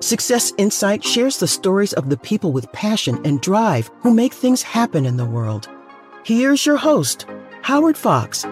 Success 0.00 0.52
Insight 0.56 1.04
shares 1.04 1.38
the 1.38 1.46
stories 1.46 1.92
of 1.92 2.08
the 2.08 2.16
people 2.16 2.52
with 2.52 2.72
passion 2.72 3.20
and 3.24 3.40
drive 3.40 3.90
who 4.00 4.14
make 4.14 4.32
things 4.32 4.62
happen 4.62 5.04
in 5.04 5.16
the 5.16 5.26
world. 5.26 5.68
Here's 6.24 6.64
your 6.64 6.78
host, 6.78 7.26
Howard 7.62 7.96
Fox. 7.96 8.44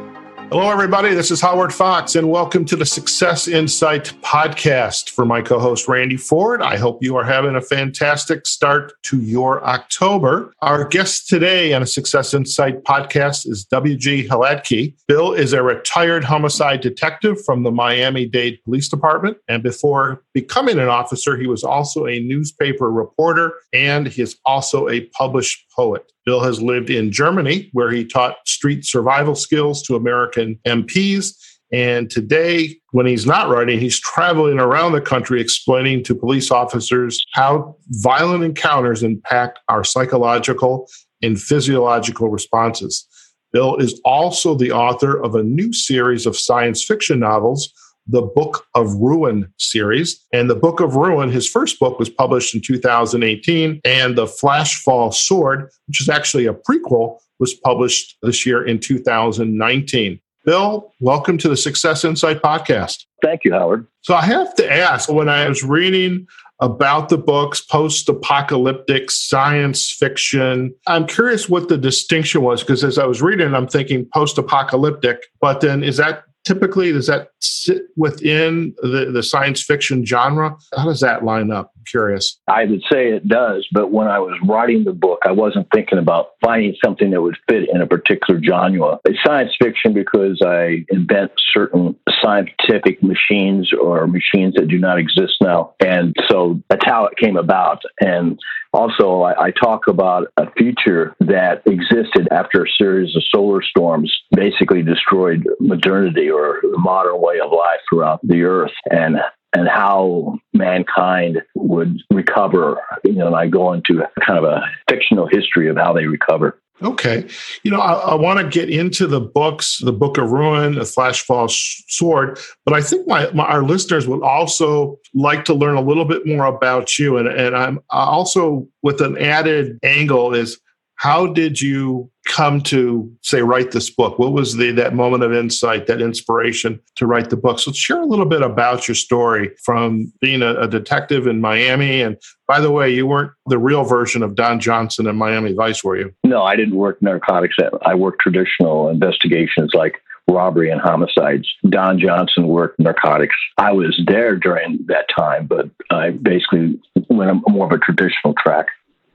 Hello, 0.51 0.71
everybody. 0.71 1.13
This 1.13 1.31
is 1.31 1.43
Howard 1.43 1.75
Fox, 1.75 2.15
and 2.15 2.31
welcome 2.31 2.65
to 2.65 2.75
the 2.75 2.87
Success 2.87 3.49
Insight 3.49 4.15
podcast. 4.23 5.11
For 5.11 5.27
my 5.27 5.43
co 5.43 5.59
host, 5.59 5.89
Randy 5.89 6.17
Ford, 6.17 6.63
I 6.63 6.79
hope 6.79 7.03
you 7.03 7.17
are 7.17 7.25
having 7.25 7.55
a 7.55 7.61
fantastic 7.61 8.47
start 8.47 8.95
to 9.03 9.21
your 9.21 9.63
October. 9.63 10.55
Our 10.63 10.89
guest 10.89 11.29
today 11.29 11.75
on 11.75 11.83
a 11.83 11.87
Success 11.87 12.33
Insight 12.33 12.83
podcast 12.85 13.47
is 13.47 13.67
W.G. 13.67 14.27
Hladky. 14.27 14.95
Bill 15.07 15.35
is 15.35 15.53
a 15.53 15.63
retired 15.63 16.25
homicide 16.25 16.81
detective 16.81 17.45
from 17.45 17.63
the 17.63 17.71
Miami 17.71 18.25
Dade 18.25 18.59
Police 18.65 18.89
Department, 18.89 19.37
and 19.49 19.63
before 19.63 20.23
becoming 20.33 20.79
an 20.79 20.89
officer, 20.89 21.37
he 21.37 21.47
was 21.47 21.63
also 21.63 22.07
a 22.07 22.21
newspaper 22.21 22.91
reporter 22.91 23.53
and 23.75 24.07
he 24.07 24.23
is 24.23 24.39
also 24.47 24.89
a 24.89 25.03
published 25.09 25.67
poet. 25.77 26.11
Bill 26.29 26.41
has 26.41 26.61
lived 26.61 26.91
in 26.91 27.11
Germany, 27.11 27.71
where 27.73 27.91
he 27.91 28.05
taught 28.05 28.37
street 28.47 28.85
survival 28.85 29.35
skills 29.35 29.83
to 29.85 29.97
American 29.97 30.61
MPs. 30.67 31.35
And 31.73 32.11
today, 32.11 32.79
when 32.91 33.07
he's 33.07 33.25
not 33.25 33.49
writing, 33.49 33.81
he's 33.81 33.99
traveling 33.99 34.61
around 34.61 34.93
the 34.93 35.01
country 35.01 35.41
explaining 35.41 36.05
to 36.05 36.15
police 36.15 36.51
officers 36.51 37.25
how 37.33 37.77
violent 38.03 38.45
encounters 38.45 39.03
impact 39.03 39.61
our 39.71 39.83
psychological 39.85 40.87
and 41.23 41.41
physiological 41.41 42.29
responses. 42.29 43.07
Bill 43.55 43.77
is 43.77 43.99
also 44.05 44.55
the 44.55 44.73
author 44.73 45.19
of 45.19 45.35
a 45.35 45.43
new 45.43 45.73
series 45.73 46.27
of 46.27 46.37
science 46.37 46.85
fiction 46.85 47.21
novels 47.21 47.73
the 48.09 48.23
Book 48.23 48.67
of 48.75 48.95
Ruin 48.95 49.53
series. 49.59 50.25
And 50.33 50.49
the 50.49 50.55
Book 50.55 50.81
of 50.81 50.97
Ruin, 50.97 51.31
his 51.31 51.49
first 51.49 51.79
book, 51.79 51.99
was 51.99 52.09
published 52.09 52.55
in 52.55 52.63
2018. 52.63 53.81
And 53.85 54.17
The 54.17 54.27
Flashfall 54.27 55.13
Sword, 55.13 55.71
which 55.87 56.01
is 56.01 56.09
actually 56.09 56.47
a 56.47 56.55
prequel, 56.55 57.19
was 57.39 57.55
published 57.55 58.17
this 58.23 58.47
year 58.47 58.67
in 58.67 58.81
2019. 58.81 60.21
Bill, 60.45 60.93
welcome 61.01 61.37
to 61.39 61.49
the 61.49 61.57
Success 61.57 62.05
Insight 62.05 62.41
podcast. 62.41 63.05
Thank 63.23 63.45
you, 63.45 63.53
Howard. 63.53 63.87
So 64.01 64.15
I 64.15 64.23
have 64.23 64.55
to 64.55 64.73
ask 64.73 65.11
when 65.11 65.29
I 65.29 65.47
was 65.47 65.63
reading 65.63 66.27
about 66.61 67.09
the 67.09 67.19
books, 67.19 67.61
post 67.61 68.09
apocalyptic 68.09 69.11
science 69.11 69.91
fiction. 69.91 70.75
I'm 70.87 71.07
curious 71.07 71.49
what 71.49 71.69
the 71.69 71.79
distinction 71.79 72.43
was 72.43 72.63
because 72.63 72.83
as 72.83 72.99
I 72.99 73.05
was 73.05 73.23
reading, 73.23 73.55
I'm 73.55 73.69
thinking 73.69 74.09
post 74.13 74.39
apocalyptic, 74.39 75.27
but 75.41 75.61
then 75.61 75.85
is 75.85 75.99
that 75.99 76.25
typically 76.45 76.93
does 76.93 77.07
that 77.07 77.29
sit 77.41 77.83
within 77.97 78.75
the, 78.83 79.11
the 79.13 79.23
science 79.23 79.63
fiction 79.63 80.05
genre? 80.05 80.57
How 80.77 80.85
does 80.85 81.01
that 81.01 81.25
line 81.25 81.51
up? 81.51 81.73
I'm 81.77 81.85
curious. 81.85 82.41
I 82.49 82.65
would 82.65 82.83
say 82.91 83.09
it 83.09 83.29
does, 83.29 83.67
but 83.73 83.93
when 83.93 84.09
I 84.09 84.19
was 84.19 84.39
writing 84.47 84.85
the 84.85 84.93
book, 84.93 85.21
I 85.27 85.33
wasn't 85.33 85.69
thinking 85.75 85.99
about 85.99 86.31
finding 86.43 86.75
something 86.83 87.11
that 87.11 87.23
would 87.23 87.37
fit 87.49 87.69
in 87.73 87.81
a 87.81 87.87
particular 87.87 88.41
genre. 88.43 88.99
It's 89.05 89.19
science 89.25 89.53
fiction 89.61 89.93
because 89.93 90.41
I 90.45 90.85
invent 90.89 91.33
certain 91.53 91.95
scientific 92.23 93.03
machines 93.03 93.71
or 93.73 94.07
machines 94.07 94.55
that 94.55 94.69
do 94.69 94.79
not 94.79 94.99
exist 94.99 95.35
now. 95.41 95.75
And 95.81 96.15
so 96.31 96.61
that's 96.69 96.85
how 96.85 97.07
it 97.07 97.19
came 97.19 97.37
about. 97.37 97.83
And 98.01 98.39
also, 98.79 99.23
I, 99.23 99.47
I, 99.47 99.51
talk 99.51 99.89
about 99.89 100.29
a 100.37 100.51
future 100.53 101.17
that 101.19 101.63
existed 101.67 102.29
after 102.31 102.65
a 102.65 102.69
series 102.81 103.17
of 103.17 103.25
solar 103.29 103.61
storms 103.61 104.17
basically 104.37 104.83
destroyed 104.83 105.45
modernity 105.59 106.31
or 106.31 106.61
the 106.63 106.79
modern 106.79 107.21
way 107.21 107.41
of 107.45 107.51
life 107.51 107.81
throughout 107.91 108.21
the 108.23 108.43
earth 108.43 108.73
and 108.91 109.17
and 109.57 109.67
how 109.67 110.39
mankind 110.53 111.39
would 111.57 111.99
recover. 112.13 112.81
You 113.05 113.15
know, 113.15 113.27
and 113.27 113.37
I 113.37 113.49
go 113.49 113.73
into 113.73 114.03
kind 114.25 114.39
of 114.39 114.45
a 114.45 114.61
fictional 114.89 115.27
history 115.27 115.69
of 115.69 115.77
how 115.77 115.93
they 115.93 116.07
recover. 116.07 116.61
Okay. 116.83 117.27
You 117.65 117.71
know, 117.71 117.81
I, 117.81 117.93
I 117.93 118.15
want 118.15 118.39
to 118.39 118.47
get 118.47 118.71
into 118.71 119.07
the 119.07 119.21
books, 119.21 119.79
the 119.79 119.93
Book 119.93 120.17
of 120.17 120.31
Ruin, 120.31 120.77
the 120.77 120.83
Flashfall 120.83 121.51
Sword, 121.89 122.39
but 122.65 122.75
I 122.75 122.81
think 122.81 123.07
my, 123.09 123.31
my, 123.33 123.45
our 123.45 123.65
listeners 123.65 124.07
would 124.07 124.23
also 124.23 124.99
like 125.15 125.45
to 125.47 125.55
learn 125.55 125.77
a 125.77 125.81
little 125.81 126.05
bit 126.05 126.25
more 126.25 126.45
about 126.45 126.99
you. 126.99 127.17
And, 127.17 127.27
and 127.27 127.57
I'm 127.57 127.81
also 127.91 128.69
with 128.83 129.01
an 129.01 129.19
added 129.19 129.79
angle 129.83 130.35
is 130.35 130.61
how 130.99 131.29
did 131.29 131.61
you 131.61 132.11
come 132.27 132.61
to 132.61 133.11
say 133.23 133.41
write 133.41 133.71
this 133.71 133.89
book? 133.89 134.19
What 134.19 134.33
was 134.33 134.57
the 134.57 134.73
that 134.73 134.95
moment 134.95 135.23
of 135.23 135.33
insight, 135.33 135.87
that 135.87 136.03
inspiration 136.03 136.81
to 136.97 137.07
write 137.07 137.31
the 137.31 137.37
book? 137.37 137.61
So 137.61 137.71
share 137.71 138.01
a 138.01 138.07
little 138.07 138.27
bit 138.27 138.43
about 138.43 138.89
your 138.89 138.97
story 138.97 139.51
from 139.65 140.13
being 140.21 140.43
a, 140.43 140.55
a 140.55 140.69
detective 140.69 141.29
in 141.29 141.41
Miami. 141.41 142.03
And 142.03 142.17
by 142.49 142.61
the 142.61 142.73
way, 142.73 142.91
you 142.91 143.07
weren't 143.07 143.31
the 143.47 143.59
real 143.59 143.85
version 143.85 144.25
of 144.25 144.35
Don 144.35 144.59
Johnson 144.59 145.07
in 145.07 145.15
Miami 145.15 145.53
Vice, 145.53 145.85
were 145.85 145.97
you? 145.97 146.13
No, 146.25 146.43
I 146.43 146.57
didn't 146.57 146.75
work 146.75 147.01
narcotics. 147.01 147.57
I 147.87 147.95
worked 147.95 148.21
traditional 148.21 148.89
investigations 148.89 149.71
like 149.75 150.03
robbery 150.29 150.69
and 150.69 150.81
homicides. 150.81 151.49
Don 151.69 152.01
Johnson 152.01 152.49
worked 152.49 152.81
narcotics. 152.81 153.37
I 153.57 153.71
was 153.71 153.99
there 154.07 154.35
during 154.35 154.81
that 154.89 155.07
time, 155.17 155.47
but 155.47 155.71
I 155.91 156.11
basically 156.11 156.81
went 157.09 157.49
more 157.49 157.67
of 157.67 157.73
a 157.73 157.79
traditional 157.79 158.35
track. 158.35 158.67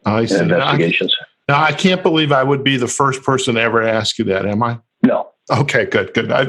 I 0.06 0.26
see. 0.26 0.40
Investigations. 0.40 1.14
Now, 1.48 1.62
I 1.62 1.74
can't 1.74 2.02
believe 2.04 2.32
I 2.32 2.44
would 2.44 2.64
be 2.64 2.78
the 2.78 2.88
first 2.88 3.24
person 3.24 3.56
to 3.56 3.62
ever 3.62 3.82
ask 3.82 4.18
you 4.18 4.26
that, 4.26 4.46
am 4.46 4.64
I? 4.64 4.80
No. 5.04 5.30
Okay, 5.52 5.86
good, 5.86 6.14
good. 6.14 6.32
I, 6.32 6.48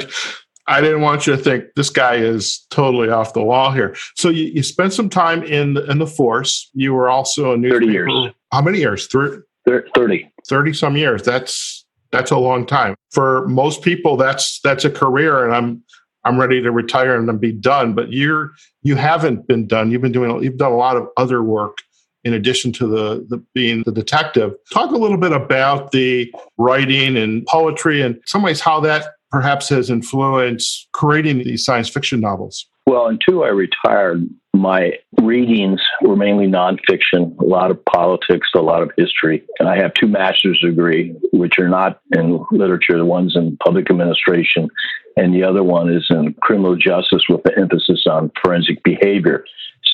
I 0.66 0.80
didn't 0.80 1.02
want 1.02 1.26
you 1.26 1.36
to 1.36 1.42
think 1.42 1.64
this 1.76 1.90
guy 1.90 2.14
is 2.14 2.64
totally 2.70 3.10
off 3.10 3.34
the 3.34 3.42
wall 3.42 3.70
here. 3.70 3.96
So 4.14 4.28
you, 4.28 4.44
you 4.44 4.62
spent 4.62 4.92
some 4.92 5.10
time 5.10 5.42
in 5.42 5.74
the, 5.74 5.90
in 5.90 5.98
the 5.98 6.06
force. 6.06 6.70
You 6.74 6.94
were 6.94 7.10
also 7.10 7.52
a 7.52 7.56
newspaper. 7.56 7.80
30 7.80 7.92
years. 7.92 8.34
How 8.52 8.62
many 8.62 8.78
years? 8.78 9.06
30? 9.08 9.42
30. 9.66 10.30
30 10.46 10.72
some 10.72 10.96
years. 10.96 11.22
That's 11.22 11.84
that's 12.12 12.30
a 12.30 12.38
long 12.38 12.64
time. 12.64 12.94
For 13.10 13.46
most 13.48 13.82
people 13.82 14.16
that's 14.16 14.60
that's 14.60 14.84
a 14.84 14.90
career 14.90 15.44
and 15.44 15.54
I'm 15.54 15.82
I'm 16.24 16.38
ready 16.38 16.62
to 16.62 16.70
retire 16.70 17.16
and 17.16 17.28
then 17.28 17.38
be 17.38 17.52
done, 17.52 17.94
but 17.94 18.12
you're 18.12 18.52
you 18.82 18.94
haven't 18.94 19.46
been 19.46 19.66
done. 19.66 19.90
You've 19.90 20.02
been 20.02 20.12
doing 20.12 20.42
you've 20.42 20.58
done 20.58 20.72
a 20.72 20.76
lot 20.76 20.96
of 20.96 21.08
other 21.16 21.42
work 21.42 21.78
in 22.24 22.32
addition 22.32 22.72
to 22.72 22.86
the, 22.86 23.26
the, 23.28 23.42
being 23.54 23.82
the 23.84 23.92
detective. 23.92 24.54
Talk 24.72 24.90
a 24.90 24.96
little 24.96 25.18
bit 25.18 25.32
about 25.32 25.92
the 25.92 26.32
writing 26.58 27.16
and 27.16 27.46
poetry 27.46 28.02
and 28.02 28.20
some 28.26 28.42
ways 28.42 28.60
how 28.60 28.80
that 28.80 29.14
perhaps 29.30 29.68
has 29.68 29.90
influenced 29.90 30.88
creating 30.92 31.38
these 31.38 31.64
science 31.64 31.88
fiction 31.88 32.20
novels. 32.20 32.66
Well, 32.86 33.06
until 33.06 33.42
I 33.42 33.48
retired, 33.48 34.28
my 34.52 34.92
readings 35.20 35.80
were 36.02 36.16
mainly 36.16 36.46
nonfiction, 36.46 37.36
a 37.40 37.44
lot 37.44 37.70
of 37.70 37.84
politics, 37.86 38.48
a 38.54 38.60
lot 38.60 38.82
of 38.82 38.90
history. 38.96 39.42
And 39.58 39.68
I 39.68 39.76
have 39.76 39.94
two 39.94 40.06
master's 40.06 40.60
degree, 40.60 41.14
which 41.32 41.58
are 41.58 41.68
not 41.68 41.98
in 42.12 42.44
literature. 42.52 42.96
The 42.96 43.04
one's 43.04 43.36
in 43.36 43.56
public 43.64 43.90
administration, 43.90 44.68
and 45.16 45.34
the 45.34 45.42
other 45.42 45.64
one 45.64 45.92
is 45.92 46.06
in 46.10 46.34
criminal 46.34 46.76
justice 46.76 47.24
with 47.28 47.42
the 47.42 47.58
emphasis 47.58 48.04
on 48.06 48.30
forensic 48.42 48.82
behavior. 48.84 49.44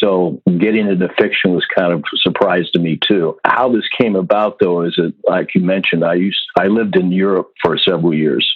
So 0.03 0.41
getting 0.59 0.89
into 0.89 1.09
fiction 1.19 1.53
was 1.53 1.67
kind 1.77 1.93
of 1.93 2.01
a 2.01 2.17
surprise 2.19 2.71
to 2.73 2.81
me 2.81 2.99
too. 3.07 3.39
How 3.45 3.71
this 3.71 3.89
came 4.01 4.17
about 4.17 4.59
though 4.59 4.83
is 4.83 4.95
that, 4.97 5.13
like 5.29 5.55
you 5.55 5.61
mentioned, 5.61 6.05
I 6.05 6.15
used 6.15 6.41
I 6.59 6.67
lived 6.67 6.97
in 6.97 7.13
Europe 7.13 7.53
for 7.63 7.79
several 7.79 8.15
years. 8.15 8.49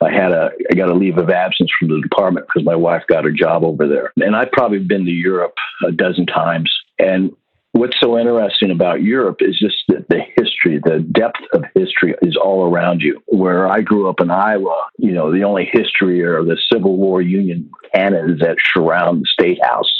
I 0.00 0.12
had 0.12 0.32
a 0.32 0.50
I 0.70 0.74
got 0.74 0.90
a 0.90 0.94
leave 0.94 1.18
of 1.18 1.30
absence 1.30 1.70
from 1.78 1.88
the 1.88 2.00
department 2.00 2.46
because 2.46 2.64
my 2.64 2.76
wife 2.76 3.02
got 3.08 3.26
a 3.26 3.32
job 3.32 3.64
over 3.64 3.88
there, 3.88 4.12
and 4.16 4.36
I've 4.36 4.52
probably 4.52 4.78
been 4.78 5.04
to 5.04 5.10
Europe 5.10 5.54
a 5.86 5.90
dozen 5.90 6.26
times. 6.26 6.72
And 6.98 7.34
what's 7.72 7.98
so 8.00 8.16
interesting 8.16 8.70
about 8.70 9.02
Europe 9.02 9.38
is 9.40 9.58
just 9.58 9.82
that 9.88 10.08
the 10.08 10.20
history, 10.36 10.80
the 10.84 11.00
depth 11.00 11.40
of 11.52 11.64
history 11.74 12.14
is 12.22 12.36
all 12.36 12.70
around 12.70 13.00
you. 13.00 13.20
Where 13.26 13.66
I 13.66 13.80
grew 13.80 14.08
up 14.08 14.20
in 14.20 14.30
Iowa, 14.30 14.86
you 14.98 15.12
know, 15.12 15.32
the 15.32 15.42
only 15.42 15.68
history 15.72 16.22
are 16.22 16.44
the 16.44 16.58
Civil 16.72 16.96
War 16.96 17.20
Union 17.20 17.68
cannons 17.92 18.40
that 18.40 18.58
surround 18.72 19.22
the 19.22 19.26
State 19.26 19.58
House 19.64 19.90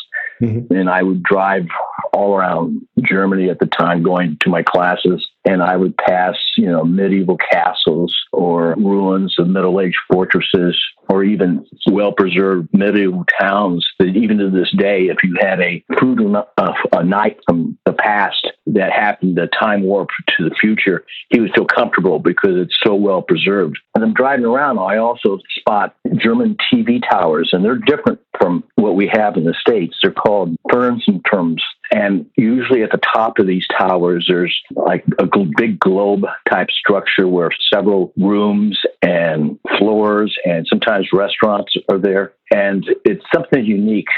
Mm-hmm. 0.44 0.74
And 0.74 0.90
I 0.90 1.02
would 1.02 1.22
drive 1.22 1.66
all 2.12 2.34
around 2.34 2.86
Germany 3.02 3.50
at 3.50 3.58
the 3.58 3.66
time 3.66 4.02
going 4.02 4.36
to 4.40 4.50
my 4.50 4.62
classes 4.62 5.26
and 5.44 5.62
I 5.62 5.76
would 5.76 5.96
pass, 5.96 6.36
you 6.56 6.66
know, 6.66 6.84
medieval 6.84 7.36
castles 7.36 8.14
or 8.32 8.74
ruins 8.78 9.36
of 9.38 9.48
Middle 9.48 9.80
Age 9.80 9.96
fortresses 10.10 10.80
or 11.08 11.22
even 11.22 11.66
well 11.90 12.12
preserved 12.12 12.68
medieval 12.72 13.24
towns 13.38 13.86
that 13.98 14.16
even 14.16 14.38
to 14.38 14.50
this 14.50 14.70
day, 14.76 15.06
if 15.06 15.18
you 15.22 15.36
had 15.40 15.60
a 15.60 15.84
crude 15.92 16.34
uh, 16.34 16.72
a 16.92 17.04
knight 17.04 17.38
from 17.46 17.76
the 17.84 17.92
past 17.92 18.43
that 18.74 18.92
happened 18.92 19.36
to 19.36 19.46
time 19.48 19.82
warp 19.82 20.10
to 20.36 20.48
the 20.48 20.54
future, 20.60 21.04
he 21.30 21.40
would 21.40 21.52
feel 21.54 21.64
comfortable 21.64 22.18
because 22.18 22.56
it's 22.56 22.76
so 22.84 22.94
well 22.94 23.22
preserved. 23.22 23.78
And 23.94 24.04
I'm 24.04 24.14
driving 24.14 24.44
around, 24.44 24.78
I 24.78 24.98
also 24.98 25.38
spot 25.58 25.96
German 26.16 26.56
TV 26.72 27.00
towers, 27.08 27.50
and 27.52 27.64
they're 27.64 27.76
different 27.76 28.20
from 28.38 28.64
what 28.76 28.96
we 28.96 29.10
have 29.12 29.36
in 29.36 29.44
the 29.44 29.54
States. 29.58 29.96
They're 30.02 30.12
called 30.12 30.56
Fernsehturms 30.70 31.60
And 31.90 32.26
usually 32.36 32.82
at 32.82 32.90
the 32.90 33.00
top 33.14 33.38
of 33.38 33.46
these 33.46 33.66
towers, 33.78 34.26
there's 34.28 34.54
like 34.74 35.04
a 35.18 35.26
big 35.56 35.78
globe 35.78 36.24
type 36.48 36.70
structure 36.70 37.28
where 37.28 37.50
several 37.72 38.12
rooms 38.16 38.78
and 39.02 39.58
floors 39.78 40.36
and 40.44 40.66
sometimes 40.68 41.08
restaurants 41.12 41.74
are 41.88 41.98
there. 41.98 42.32
And 42.50 42.84
it's 43.04 43.24
something 43.32 43.64
unique 43.64 44.08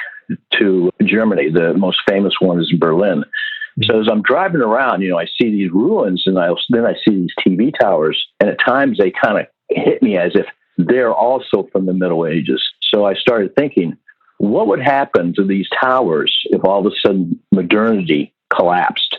to 0.59 0.91
Germany. 1.05 1.51
The 1.51 1.75
most 1.75 1.99
famous 2.09 2.35
one 2.41 2.61
is 2.61 2.71
in 2.73 2.79
Berlin. 2.79 3.25
So 3.83 4.01
as 4.01 4.09
I'm 4.11 4.23
driving 4.23 4.63
around, 4.63 5.03
you 5.03 5.11
know, 5.11 5.19
I 5.19 5.27
see 5.27 5.51
these 5.51 5.71
ruins 5.71 6.23
and 6.27 6.39
I 6.39 6.49
then 6.71 6.87
I 6.87 6.95
see 6.95 7.15
these 7.15 7.35
TV 7.47 7.73
towers, 7.79 8.27
and 8.41 8.49
at 8.49 8.59
times 8.65 8.99
they 8.99 9.11
kind 9.11 9.39
of 9.39 9.47
hit 9.69 10.03
me 10.03 10.17
as 10.17 10.33
if 10.35 10.47
they're 10.79 11.13
also 11.13 11.69
from 11.73 11.87
the 11.87 11.93
Middle 11.93 12.27
Ages. 12.27 12.63
So 12.93 13.05
I 13.05 13.15
started 13.15 13.55
thinking, 13.55 13.97
what 14.39 14.67
would 14.69 14.81
happen 14.81 15.35
to 15.35 15.45
these 15.45 15.69
towers 15.81 16.35
if 16.47 16.65
all 16.65 16.87
of 16.87 16.93
a 16.93 16.97
sudden 17.05 17.41
modernity 17.53 18.35
collapsed? 18.55 19.19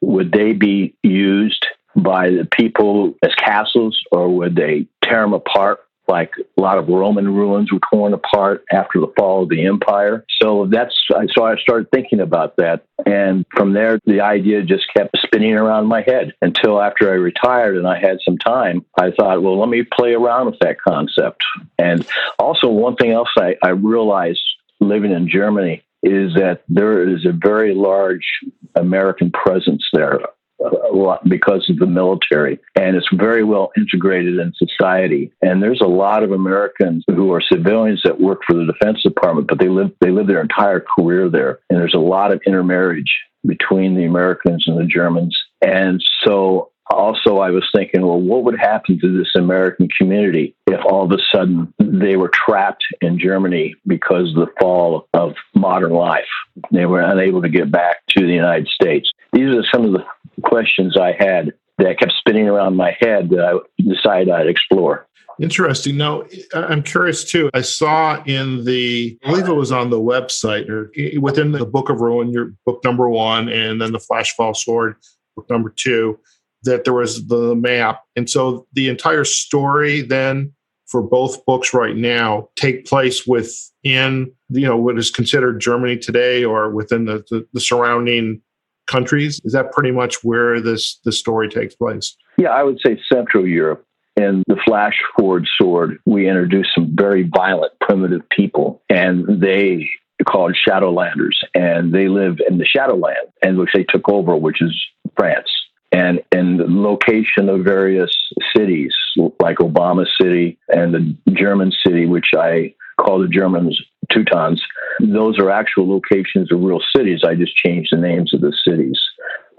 Would 0.00 0.32
they 0.32 0.52
be 0.52 0.94
used 1.02 1.66
by 1.96 2.30
the 2.30 2.46
people 2.50 3.14
as 3.22 3.34
castles, 3.36 3.98
or 4.10 4.28
would 4.28 4.56
they 4.56 4.86
tear 5.02 5.22
them 5.22 5.32
apart 5.32 5.80
like 6.08 6.32
a 6.56 6.60
lot 6.60 6.78
of 6.78 6.88
Roman 6.88 7.32
ruins 7.32 7.72
were 7.72 7.80
torn 7.90 8.12
apart 8.12 8.64
after 8.72 9.00
the 9.00 9.12
fall 9.16 9.42
of 9.42 9.48
the 9.48 9.66
empire. 9.66 10.24
So 10.40 10.66
that's 10.70 10.94
so 11.34 11.44
I 11.44 11.56
started 11.56 11.90
thinking 11.90 12.20
about 12.20 12.56
that, 12.56 12.84
and 13.06 13.44
from 13.54 13.72
there 13.72 13.98
the 14.06 14.20
idea 14.20 14.62
just 14.62 14.84
kept 14.94 15.16
spinning 15.18 15.54
around 15.54 15.86
my 15.86 16.02
head 16.02 16.32
until 16.42 16.80
after 16.80 17.10
I 17.10 17.14
retired 17.14 17.76
and 17.76 17.86
I 17.86 17.98
had 17.98 18.18
some 18.24 18.38
time. 18.38 18.84
I 18.98 19.10
thought, 19.10 19.42
well, 19.42 19.58
let 19.58 19.68
me 19.68 19.82
play 19.82 20.12
around 20.12 20.46
with 20.46 20.58
that 20.60 20.76
concept. 20.80 21.42
And 21.78 22.06
also 22.38 22.68
one 22.68 22.96
thing 22.96 23.12
else 23.12 23.30
I, 23.36 23.56
I 23.62 23.70
realized 23.70 24.42
living 24.80 25.12
in 25.12 25.28
Germany 25.28 25.82
is 26.02 26.34
that 26.34 26.62
there 26.68 27.08
is 27.08 27.24
a 27.24 27.32
very 27.32 27.74
large 27.74 28.26
American 28.74 29.30
presence 29.30 29.82
there 29.92 30.20
a 30.60 30.94
lot 30.94 31.28
because 31.28 31.68
of 31.68 31.78
the 31.78 31.86
military 31.86 32.58
and 32.76 32.96
it's 32.96 33.08
very 33.14 33.42
well 33.42 33.70
integrated 33.76 34.38
in 34.38 34.52
society 34.56 35.32
and 35.42 35.62
there's 35.62 35.80
a 35.80 35.86
lot 35.86 36.22
of 36.22 36.30
americans 36.30 37.04
who 37.08 37.32
are 37.32 37.42
civilians 37.52 38.00
that 38.04 38.20
work 38.20 38.40
for 38.46 38.54
the 38.54 38.64
defense 38.64 39.02
department 39.02 39.48
but 39.48 39.58
they 39.58 39.68
live 39.68 39.90
they 40.00 40.10
live 40.10 40.26
their 40.26 40.40
entire 40.40 40.80
career 40.80 41.28
there 41.28 41.58
and 41.70 41.78
there's 41.78 41.94
a 41.94 41.98
lot 41.98 42.32
of 42.32 42.40
intermarriage 42.46 43.12
between 43.46 43.94
the 43.96 44.04
americans 44.04 44.64
and 44.66 44.78
the 44.78 44.86
germans 44.86 45.36
and 45.60 46.02
so 46.24 46.70
also 46.90 47.38
I 47.38 47.50
was 47.50 47.68
thinking, 47.74 48.02
well, 48.02 48.20
what 48.20 48.44
would 48.44 48.58
happen 48.58 48.98
to 49.00 49.18
this 49.18 49.34
American 49.34 49.88
community 49.98 50.54
if 50.66 50.80
all 50.84 51.04
of 51.04 51.12
a 51.12 51.22
sudden 51.34 51.72
they 51.78 52.16
were 52.16 52.30
trapped 52.32 52.84
in 53.00 53.18
Germany 53.18 53.74
because 53.86 54.30
of 54.30 54.34
the 54.36 54.52
fall 54.60 55.08
of 55.14 55.34
modern 55.54 55.92
life? 55.92 56.24
They 56.70 56.86
were 56.86 57.00
unable 57.00 57.42
to 57.42 57.48
get 57.48 57.70
back 57.70 57.98
to 58.10 58.20
the 58.20 58.32
United 58.32 58.68
States. 58.68 59.10
These 59.34 59.48
are 59.48 59.64
some 59.72 59.84
of 59.84 59.92
the 59.92 60.04
questions 60.42 60.96
I 60.96 61.12
had 61.18 61.52
that 61.78 61.98
kept 61.98 62.12
spinning 62.18 62.48
around 62.48 62.76
my 62.76 62.96
head 63.00 63.30
that 63.30 63.44
I 63.44 63.58
decided 63.82 64.30
I'd 64.30 64.46
explore. 64.46 65.08
Interesting. 65.40 65.96
Now, 65.96 66.22
I'm 66.54 66.84
curious 66.84 67.24
too. 67.24 67.50
I 67.52 67.62
saw 67.62 68.22
in 68.24 68.64
the, 68.64 69.18
I 69.24 69.30
believe 69.30 69.48
it 69.48 69.54
was 69.54 69.72
on 69.72 69.90
the 69.90 70.00
website 70.00 70.68
or 70.68 70.92
within 71.20 71.50
the 71.50 71.66
Book 71.66 71.90
of 71.90 72.00
Ruin, 72.00 72.30
your 72.30 72.52
book 72.64 72.84
number 72.84 73.08
one, 73.08 73.48
and 73.48 73.82
then 73.82 73.90
the 73.90 73.98
Flashfall 73.98 74.56
Sword, 74.56 74.94
book 75.34 75.50
number 75.50 75.70
two, 75.70 76.20
that 76.62 76.84
there 76.84 76.94
was 76.94 77.26
the 77.26 77.56
map. 77.56 78.02
And 78.14 78.30
so 78.30 78.68
the 78.74 78.88
entire 78.88 79.24
story 79.24 80.02
then 80.02 80.52
for 80.86 81.02
both 81.02 81.44
books 81.44 81.74
right 81.74 81.96
now 81.96 82.48
take 82.54 82.86
place 82.86 83.26
within, 83.26 84.30
you 84.50 84.66
know, 84.68 84.76
what 84.76 84.96
is 84.96 85.10
considered 85.10 85.60
Germany 85.60 85.98
today 85.98 86.44
or 86.44 86.70
within 86.70 87.06
the, 87.06 87.24
the, 87.30 87.44
the 87.52 87.60
surrounding 87.60 88.40
countries? 88.86 89.40
Is 89.44 89.52
that 89.52 89.72
pretty 89.72 89.90
much 89.90 90.22
where 90.24 90.60
this 90.60 90.98
the 91.04 91.12
story 91.12 91.48
takes 91.48 91.74
place? 91.74 92.16
Yeah, 92.38 92.50
I 92.50 92.62
would 92.62 92.80
say 92.84 93.00
Central 93.12 93.46
Europe. 93.46 93.86
In 94.16 94.44
the 94.46 94.56
Flash 94.64 94.94
Forward 95.18 95.44
Sword, 95.60 95.98
we 96.06 96.28
introduce 96.28 96.68
some 96.72 96.94
very 96.94 97.28
violent, 97.34 97.72
primitive 97.80 98.22
people, 98.30 98.80
and 98.88 99.40
they 99.40 99.88
called 100.24 100.56
Shadowlanders, 100.56 101.36
and 101.54 101.92
they 101.92 102.06
live 102.08 102.38
in 102.48 102.58
the 102.58 102.64
Shadowland, 102.64 103.32
and 103.42 103.58
which 103.58 103.70
they 103.74 103.82
took 103.82 104.08
over, 104.08 104.36
which 104.36 104.62
is 104.62 104.72
France. 105.16 105.50
And 105.90 106.22
in 106.32 106.58
the 106.58 106.66
location 106.68 107.48
of 107.48 107.64
various 107.64 108.10
cities, 108.56 108.94
like 109.40 109.58
Obama 109.58 110.06
City 110.20 110.58
and 110.68 110.94
the 110.94 111.32
German 111.32 111.72
city, 111.84 112.06
which 112.06 112.30
I 112.36 112.74
call 113.00 113.20
the 113.20 113.28
Germans 113.28 113.80
Teutons, 114.12 114.60
those 115.00 115.38
are 115.38 115.50
actual 115.50 115.88
locations 115.88 116.52
of 116.52 116.60
real 116.60 116.80
cities. 116.96 117.20
I 117.24 117.34
just 117.34 117.56
changed 117.56 117.90
the 117.92 117.98
names 117.98 118.32
of 118.34 118.40
the 118.40 118.56
cities. 118.66 118.98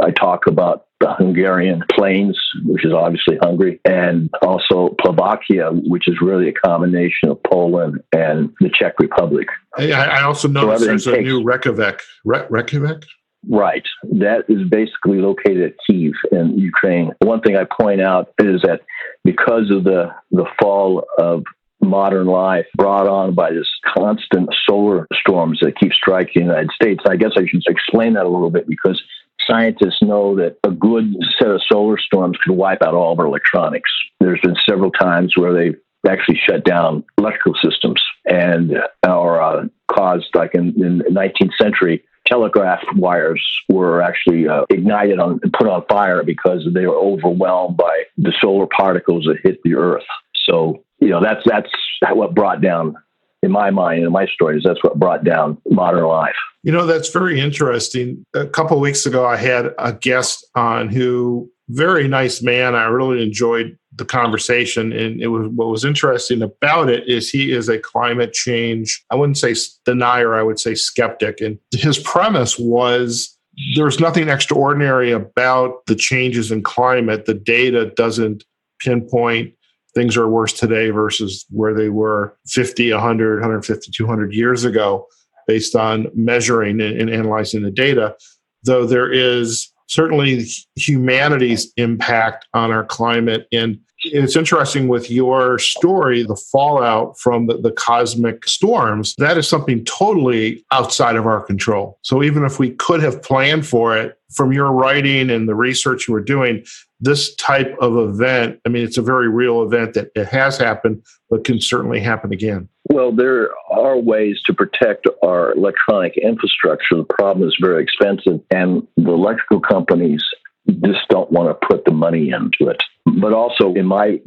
I 0.02 0.12
talk 0.12 0.48
about 0.48 0.88
the 1.00 1.14
Hungarian 1.14 1.84
plains, 1.92 2.40
which 2.66 2.86
is 2.86 2.94
obviously 2.94 3.38
Hungary, 3.42 3.80
and 3.86 4.30
also 4.42 4.96
Slovakia, 5.02 5.70
which 5.72 6.08
is 6.08 6.16
really 6.22 6.50
a 6.50 6.54
combination 6.54 7.30
of 7.30 7.42
Poland 7.44 8.02
and 8.12 8.54
the 8.60 8.70
Czech 8.70 9.00
Republic. 9.00 9.48
I, 9.78 10.22
also 10.24 10.48
noticed 10.48 10.82
so 10.82 10.86
there's 10.88 11.06
takes, 11.06 11.18
a 11.18 11.22
new 11.22 11.44
Reykjavik. 11.44 12.02
Re- 12.24 12.46
Reykjavik? 12.50 13.04
Right. 13.50 13.86
That 14.04 14.46
is 14.50 14.68
basically 14.70 15.20
located 15.20 15.64
at 15.64 15.74
Kiev 15.86 16.14
in 16.32 16.58
Ukraine. 16.58 17.12
One 17.20 17.42
thing 17.42 17.56
I 17.56 17.66
point 17.66 18.02
out 18.02 18.34
is 18.40 18.62
that 18.64 18.82
because 19.24 19.70
of 19.70 19.84
the, 19.84 20.10
the 20.32 20.46
fall 20.60 21.06
of 21.18 21.44
modern 21.86 22.28
life 22.28 22.66
brought 22.76 23.08
on 23.08 23.34
by 23.34 23.52
this 23.52 23.70
constant 23.98 24.50
solar 24.68 25.08
storms 25.14 25.60
that 25.62 25.78
keep 25.78 25.94
striking 25.94 26.48
the 26.48 26.54
United 26.54 26.72
States. 26.72 27.04
I 27.08 27.16
guess 27.16 27.32
I 27.36 27.46
should 27.46 27.64
explain 27.68 28.14
that 28.14 28.26
a 28.26 28.30
little 28.30 28.50
bit 28.50 28.68
because 28.68 29.02
scientists 29.48 30.02
know 30.02 30.36
that 30.36 30.58
a 30.64 30.72
good 30.72 31.16
set 31.38 31.50
of 31.50 31.62
solar 31.68 31.98
storms 31.98 32.38
could 32.44 32.56
wipe 32.56 32.82
out 32.82 32.94
all 32.94 33.14
of 33.14 33.20
our 33.20 33.26
electronics. 33.26 33.92
There's 34.20 34.42
been 34.42 34.56
several 34.68 34.92
times 34.92 35.34
where 35.36 35.54
they've 35.54 35.80
actually 36.08 36.40
shut 36.48 36.64
down 36.64 37.04
electrical 37.18 37.56
systems 37.64 38.02
and 38.26 38.74
or 39.08 39.42
uh, 39.42 39.66
caused, 39.88 40.30
like 40.36 40.54
in, 40.54 40.74
in 40.84 41.00
the 41.00 41.06
19th 41.06 41.56
century, 41.60 42.04
telegraph 42.26 42.84
wires 42.96 43.44
were 43.70 44.02
actually 44.02 44.48
uh, 44.48 44.66
ignited 44.70 45.20
on, 45.20 45.40
put 45.54 45.68
on 45.68 45.84
fire 45.90 46.24
because 46.24 46.68
they 46.74 46.86
were 46.88 46.98
overwhelmed 46.98 47.78
by 47.78 48.04
the 48.18 48.34
solar 48.42 48.68
particles 48.68 49.26
that 49.26 49.38
hit 49.44 49.62
the 49.64 49.76
Earth. 49.76 50.06
So 50.48 50.84
you 51.00 51.10
know 51.10 51.22
that's 51.22 51.42
that's 51.46 51.70
what 52.12 52.34
brought 52.34 52.62
down 52.62 52.96
in 53.44 53.52
my 53.52 53.70
mind 53.70 54.04
in 54.04 54.12
my 54.12 54.26
stories 54.28 54.64
that's 54.66 54.84
what 54.84 55.00
brought 55.00 55.24
down 55.24 55.58
modern 55.70 56.06
life. 56.06 56.36
You 56.64 56.72
know 56.72 56.86
that's 56.86 57.10
very 57.10 57.40
interesting. 57.40 58.26
A 58.34 58.48
couple 58.48 58.80
weeks 58.80 59.06
ago 59.06 59.26
i 59.26 59.38
had 59.38 59.74
a 59.78 59.94
guest 59.94 60.46
on 60.56 60.90
who 60.90 61.50
very 61.70 62.08
nice 62.08 62.44
man. 62.44 62.76
I 62.76 62.86
really 62.86 63.24
enjoyed 63.24 63.76
the 63.96 64.06
conversation 64.06 64.92
and 64.92 65.22
it 65.22 65.28
was 65.28 65.48
what 65.56 65.70
was 65.70 65.86
interesting 65.86 66.42
about 66.42 66.90
it 66.90 67.08
is 67.08 67.30
he 67.30 67.54
is 67.54 67.70
a 67.70 67.80
climate 67.80 68.34
change 68.34 69.02
i 69.10 69.16
wouldn't 69.16 69.38
say 69.38 69.56
denier 69.86 70.36
i 70.36 70.44
would 70.44 70.60
say 70.60 70.76
skeptic. 70.76 71.42
And 71.42 71.58
his 71.72 71.98
premise 72.00 72.60
was 72.60 73.36
there's 73.76 74.00
nothing 74.00 74.30
extraordinary 74.30 75.12
about 75.12 75.86
the 75.86 75.96
changes 75.96 76.52
in 76.52 76.62
climate. 76.62 77.26
The 77.26 77.34
data 77.34 77.92
doesn't 77.96 78.44
pinpoint 78.80 79.54
things 79.96 80.18
are 80.18 80.28
worse 80.28 80.54
today 80.54 80.90
versus 80.90 81.46
where 81.50 81.74
they 81.74 81.90
were 81.90 82.38
50, 82.48 82.92
100, 82.92 83.36
150, 83.40 83.92
200 83.92 84.34
years 84.34 84.66
ago 84.66 85.08
based 85.48 85.76
on 85.76 86.08
measuring 86.14 86.82
and 86.82 87.10
analyzing 87.10 87.64
the 87.64 87.72
data. 87.72 88.16
Though 88.64 88.86
there 88.86 89.12
is 89.12 89.72
certainly 89.88 90.46
humanity's 90.76 91.72
impact 91.78 92.48
on 92.54 92.72
our 92.72 92.84
climate. 92.84 93.48
And 93.52 93.80
it's 94.14 94.36
interesting 94.36 94.88
with 94.88 95.10
your 95.10 95.58
story, 95.60 96.24
the 96.24 96.36
fallout 96.36 97.20
from 97.20 97.48
the, 97.48 97.58
the, 97.58 97.72
cosmic 97.72 98.48
storms, 98.48 99.16
that 99.18 99.38
is 99.38 99.48
something 99.48 99.84
totally 99.86 100.64
outside 100.72 101.16
of 101.16 101.26
our 101.26 101.42
control. 101.42 102.00
So 102.02 102.24
even 102.24 102.44
if 102.44 102.58
we 102.60 102.72
could 102.72 103.02
have 103.02 103.22
planned 103.22 103.68
for 103.68 103.98
it, 103.98 104.18
from 104.34 104.52
your 104.52 104.72
writing 104.72 105.30
and 105.30 105.48
the 105.48 105.56
research 105.56 106.08
you 106.08 106.14
were 106.14 106.22
doing, 106.22 106.66
this 107.00 107.36
type 107.36 107.76
of 107.80 107.98
event, 107.98 108.60
I 108.66 108.70
mean, 108.70 108.84
it's 108.84 108.98
a 108.98 109.02
very 109.02 109.30
real 109.30 109.62
event 109.62 109.94
that 109.94 110.12
it 110.16 110.28
has 110.28 110.58
happened, 110.58 111.04
but 111.30 111.44
can 111.44 111.62
certainly 111.62 112.00
happen 112.00 112.34
again. 112.34 112.68
Well, 112.90 113.12
there 113.12 113.50
are 113.72 113.98
ways 113.98 114.42
to 114.46 114.54
protect 114.54 115.08
our 115.24 115.54
electronic 115.54 116.18
infrastructure. 116.18 116.98
The 116.98 117.04
problem 117.04 117.48
is 117.48 117.56
very 117.62 117.84
expensive, 117.84 118.42
and 118.52 118.88
the 118.98 119.12
electrical 119.12 119.60
companies 119.60 120.24
just 120.68 121.08
don't 121.10 121.32
want 121.32 121.50
to 121.50 121.68
put 121.68 121.86
the 121.86 121.92
money 121.92 122.30
into 122.32 122.72
it. 122.72 122.82
But 123.06 123.34
also, 123.34 123.74
in 123.74 123.86
my 123.86 124.20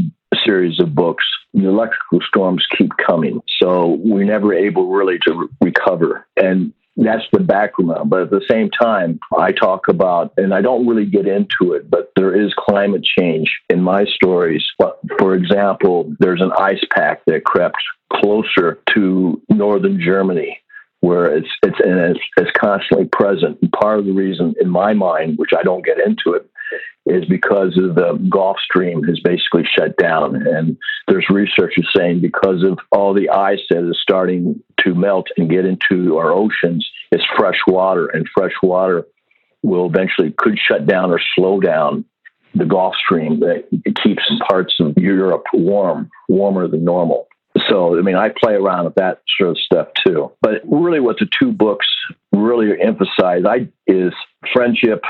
series 0.45 0.81
of 0.81 0.95
books, 0.95 1.25
the 1.55 1.69
electrical 1.69 2.21
storms 2.27 2.67
keep 2.77 2.91
coming. 3.05 3.41
So 3.63 3.99
we're 4.01 4.25
never 4.25 4.55
able 4.55 4.89
really 4.89 5.19
to 5.27 5.35
re- 5.35 5.49
recover. 5.63 6.27
And 6.37 6.73
that's 6.97 7.25
the 7.33 7.41
background. 7.41 8.11
But 8.11 8.23
at 8.23 8.31
the 8.31 8.45
same 8.51 8.71
time, 8.71 9.21
I 9.37 9.53
talk 9.53 9.89
about, 9.89 10.33
and 10.37 10.53
I 10.53 10.61
don't 10.61 10.87
really 10.87 11.07
get 11.07 11.27
into 11.27 11.73
it, 11.73 11.91
but 11.91 12.13
there 12.17 12.35
is 12.35 12.53
climate 12.59 13.05
change 13.19 13.57
in 13.71 13.83
my 13.83 14.05
stories. 14.05 14.65
For 15.19 15.35
example, 15.35 16.13
there's 16.19 16.43
an 16.43 16.53
ice 16.59 16.85
pack 16.95 17.25
that 17.27 17.45
crept 17.45 17.79
closer 18.13 18.81
to 18.95 19.41
northern 19.49 20.01
Germany 20.01 20.61
where 21.01 21.37
it's 21.37 21.49
it's 21.63 21.79
and 21.85 21.99
it's, 22.17 22.21
it's 22.37 22.51
constantly 22.59 23.09
present. 23.11 23.59
And 23.63 23.73
part 23.73 23.99
of 23.99 24.07
the 24.07 24.13
reason, 24.13 24.55
in 24.61 24.69
my 24.69 24.95
mind, 24.95 25.39
which 25.39 25.51
I 25.57 25.63
don't 25.63 25.85
get 25.85 25.99
into 25.99 26.35
it, 26.35 26.49
is 27.07 27.25
because 27.27 27.79
of 27.79 27.95
the 27.95 28.15
Gulf 28.31 28.59
Stream 28.65 29.03
has 29.05 29.21
basically 29.21 29.65
shut 29.65 29.97
down, 29.97 30.47
and 30.47 30.77
there's 31.07 31.27
researchers 31.31 31.89
saying 31.97 32.21
because 32.21 32.63
of 32.63 32.79
all 32.93 33.15
the 33.15 33.31
ice 33.31 33.61
that 33.71 33.89
is 33.89 33.99
starting 34.01 34.63
to 34.81 34.95
melt 34.95 35.29
and 35.37 35.51
get 35.51 35.65
into 35.65 36.19
our 36.19 36.31
oceans, 36.33 36.89
it's 37.11 37.25
fresh 37.37 37.59
water, 37.67 38.07
and 38.07 38.29
fresh 38.37 38.53
water 38.63 39.07
will 39.63 39.87
eventually 39.87 40.33
could 40.37 40.59
shut 40.59 40.87
down 40.87 41.11
or 41.11 41.21
slow 41.35 41.61
down 41.61 42.05
the 42.55 42.65
Gulf 42.65 42.95
Stream 42.97 43.41
that 43.41 43.65
keeps 44.03 44.23
parts 44.49 44.75
of 44.81 44.97
Europe 44.97 45.45
warm, 45.53 46.11
warmer 46.29 46.67
than 46.69 46.85
normal. 46.85 47.29
So, 47.69 47.99
I 47.99 48.03
mean, 48.03 48.17
I 48.17 48.29
play 48.29 48.55
around 48.55 48.85
with 48.85 48.95
that 48.97 49.23
sort 49.39 49.51
of 49.51 49.59
stuff 49.59 49.89
too. 50.07 50.33
But 50.41 50.63
really, 50.65 51.01
what 51.01 51.17
the 51.19 51.29
two 51.41 51.53
books 51.53 51.87
really 52.33 52.71
emphasize 52.81 53.43
I, 53.47 53.69
is 53.87 54.13
friendship, 54.53 55.03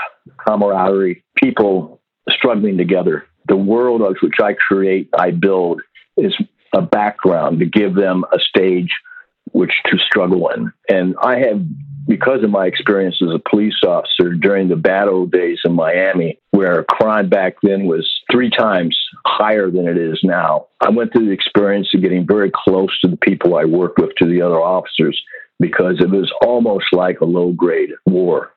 camaraderie, 0.46 1.24
people 1.42 2.00
struggling 2.28 2.76
together. 2.76 3.26
The 3.48 3.56
world 3.56 4.02
of 4.02 4.16
which 4.20 4.36
I 4.42 4.54
create, 4.54 5.08
I 5.18 5.30
build, 5.30 5.80
is 6.16 6.34
a 6.74 6.82
background 6.82 7.60
to 7.60 7.66
give 7.66 7.94
them 7.94 8.24
a 8.32 8.38
stage 8.38 8.90
which 9.52 9.72
to 9.86 9.98
struggle 9.98 10.50
in. 10.50 10.72
And 10.88 11.14
I 11.22 11.38
have 11.38 11.64
because 12.06 12.42
of 12.42 12.50
my 12.50 12.66
experience 12.66 13.20
as 13.22 13.34
a 13.34 13.50
police 13.50 13.82
officer 13.86 14.32
during 14.32 14.68
the 14.68 14.76
bad 14.76 15.08
old 15.08 15.30
days 15.30 15.60
in 15.64 15.74
Miami, 15.74 16.38
where 16.50 16.84
crime 16.84 17.28
back 17.28 17.56
then 17.62 17.86
was 17.86 18.08
three 18.32 18.50
times 18.50 18.98
higher 19.28 19.70
than 19.70 19.86
it 19.86 19.98
is 19.98 20.20
now, 20.22 20.66
I 20.80 20.90
went 20.90 21.12
through 21.12 21.26
the 21.26 21.32
experience 21.32 21.88
of 21.94 22.02
getting 22.02 22.26
very 22.26 22.50
close 22.54 22.98
to 23.00 23.08
the 23.08 23.16
people 23.18 23.56
I 23.56 23.64
worked 23.64 23.98
with, 23.98 24.14
to 24.16 24.26
the 24.26 24.42
other 24.42 24.60
officers, 24.60 25.20
because 25.60 26.00
it 26.00 26.10
was 26.10 26.32
almost 26.44 26.86
like 26.92 27.20
a 27.20 27.24
low 27.24 27.52
grade 27.52 27.90
war. 28.06 28.52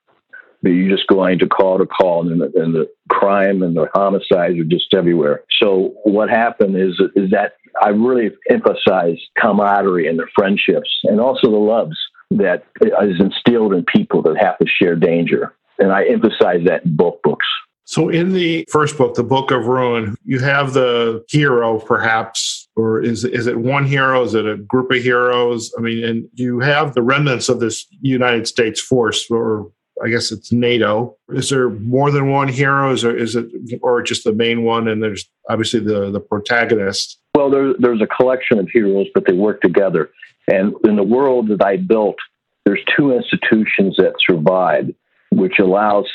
You're 0.63 0.95
just 0.95 1.07
going 1.07 1.39
to 1.39 1.47
call 1.47 1.79
to 1.79 1.87
call, 1.87 2.29
and 2.29 2.39
the, 2.39 2.51
and 2.61 2.75
the 2.75 2.87
crime 3.09 3.63
and 3.63 3.75
the 3.75 3.87
homicides 3.93 4.59
are 4.59 4.63
just 4.63 4.93
everywhere. 4.93 5.43
So 5.61 5.95
what 6.03 6.29
happened 6.29 6.77
is 6.77 7.01
is 7.15 7.31
that 7.31 7.53
I 7.81 7.89
really 7.89 8.29
emphasized 8.49 9.21
camaraderie 9.39 10.07
and 10.07 10.19
the 10.19 10.27
friendships, 10.35 10.89
and 11.03 11.19
also 11.19 11.49
the 11.49 11.57
loves 11.57 11.97
that 12.31 12.63
is 12.79 13.19
instilled 13.19 13.73
in 13.73 13.83
people 13.85 14.21
that 14.23 14.37
have 14.39 14.57
to 14.59 14.67
share 14.67 14.95
danger. 14.95 15.53
And 15.79 15.91
I 15.91 16.05
emphasize 16.05 16.61
that 16.67 16.85
in 16.85 16.95
both 16.95 17.21
books. 17.23 17.47
So, 17.91 18.07
in 18.07 18.31
the 18.31 18.65
first 18.69 18.97
book, 18.97 19.15
The 19.15 19.23
Book 19.23 19.51
of 19.51 19.65
Ruin, 19.65 20.15
you 20.23 20.39
have 20.39 20.71
the 20.71 21.25
hero, 21.27 21.77
perhaps, 21.77 22.69
or 22.77 23.01
is, 23.01 23.25
is 23.25 23.47
it 23.47 23.59
one 23.59 23.85
hero? 23.85 24.23
Is 24.23 24.33
it 24.33 24.45
a 24.45 24.55
group 24.55 24.91
of 24.91 25.03
heroes? 25.03 25.73
I 25.77 25.81
mean, 25.81 26.01
and 26.05 26.29
you 26.35 26.61
have 26.61 26.93
the 26.93 27.01
remnants 27.01 27.49
of 27.49 27.59
this 27.59 27.85
United 27.99 28.47
States 28.47 28.79
force, 28.79 29.29
or 29.29 29.69
I 30.01 30.07
guess 30.07 30.31
it's 30.31 30.53
NATO. 30.53 31.17
Is 31.33 31.49
there 31.49 31.69
more 31.69 32.11
than 32.11 32.31
one 32.31 32.47
hero? 32.47 32.93
Is, 32.93 33.03
it, 33.03 33.51
or 33.81 34.01
just 34.01 34.23
the 34.23 34.31
main 34.31 34.63
one? 34.63 34.87
And 34.87 35.03
there's 35.03 35.29
obviously 35.49 35.81
the, 35.81 36.11
the 36.11 36.21
protagonist. 36.21 37.19
Well, 37.35 37.49
there, 37.49 37.73
there's 37.77 38.01
a 38.01 38.07
collection 38.07 38.57
of 38.57 38.69
heroes, 38.69 39.07
but 39.13 39.25
they 39.25 39.33
work 39.33 39.59
together. 39.59 40.11
And 40.47 40.73
in 40.85 40.95
the 40.95 41.03
world 41.03 41.49
that 41.49 41.61
I 41.61 41.75
built, 41.75 42.15
there's 42.63 42.79
two 42.95 43.11
institutions 43.11 43.97
that 43.97 44.13
survived, 44.25 44.93
which 45.31 45.59
allows 45.59 46.05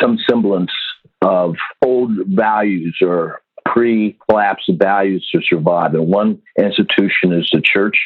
some 0.00 0.18
semblance 0.26 0.72
of 1.22 1.56
old 1.84 2.12
values 2.26 2.96
or 3.02 3.42
pre-collapse 3.66 4.64
values 4.70 5.28
to 5.32 5.40
survive. 5.42 5.94
And 5.94 6.08
one 6.08 6.40
institution 6.58 7.32
is 7.32 7.48
the 7.52 7.60
church, 7.62 7.96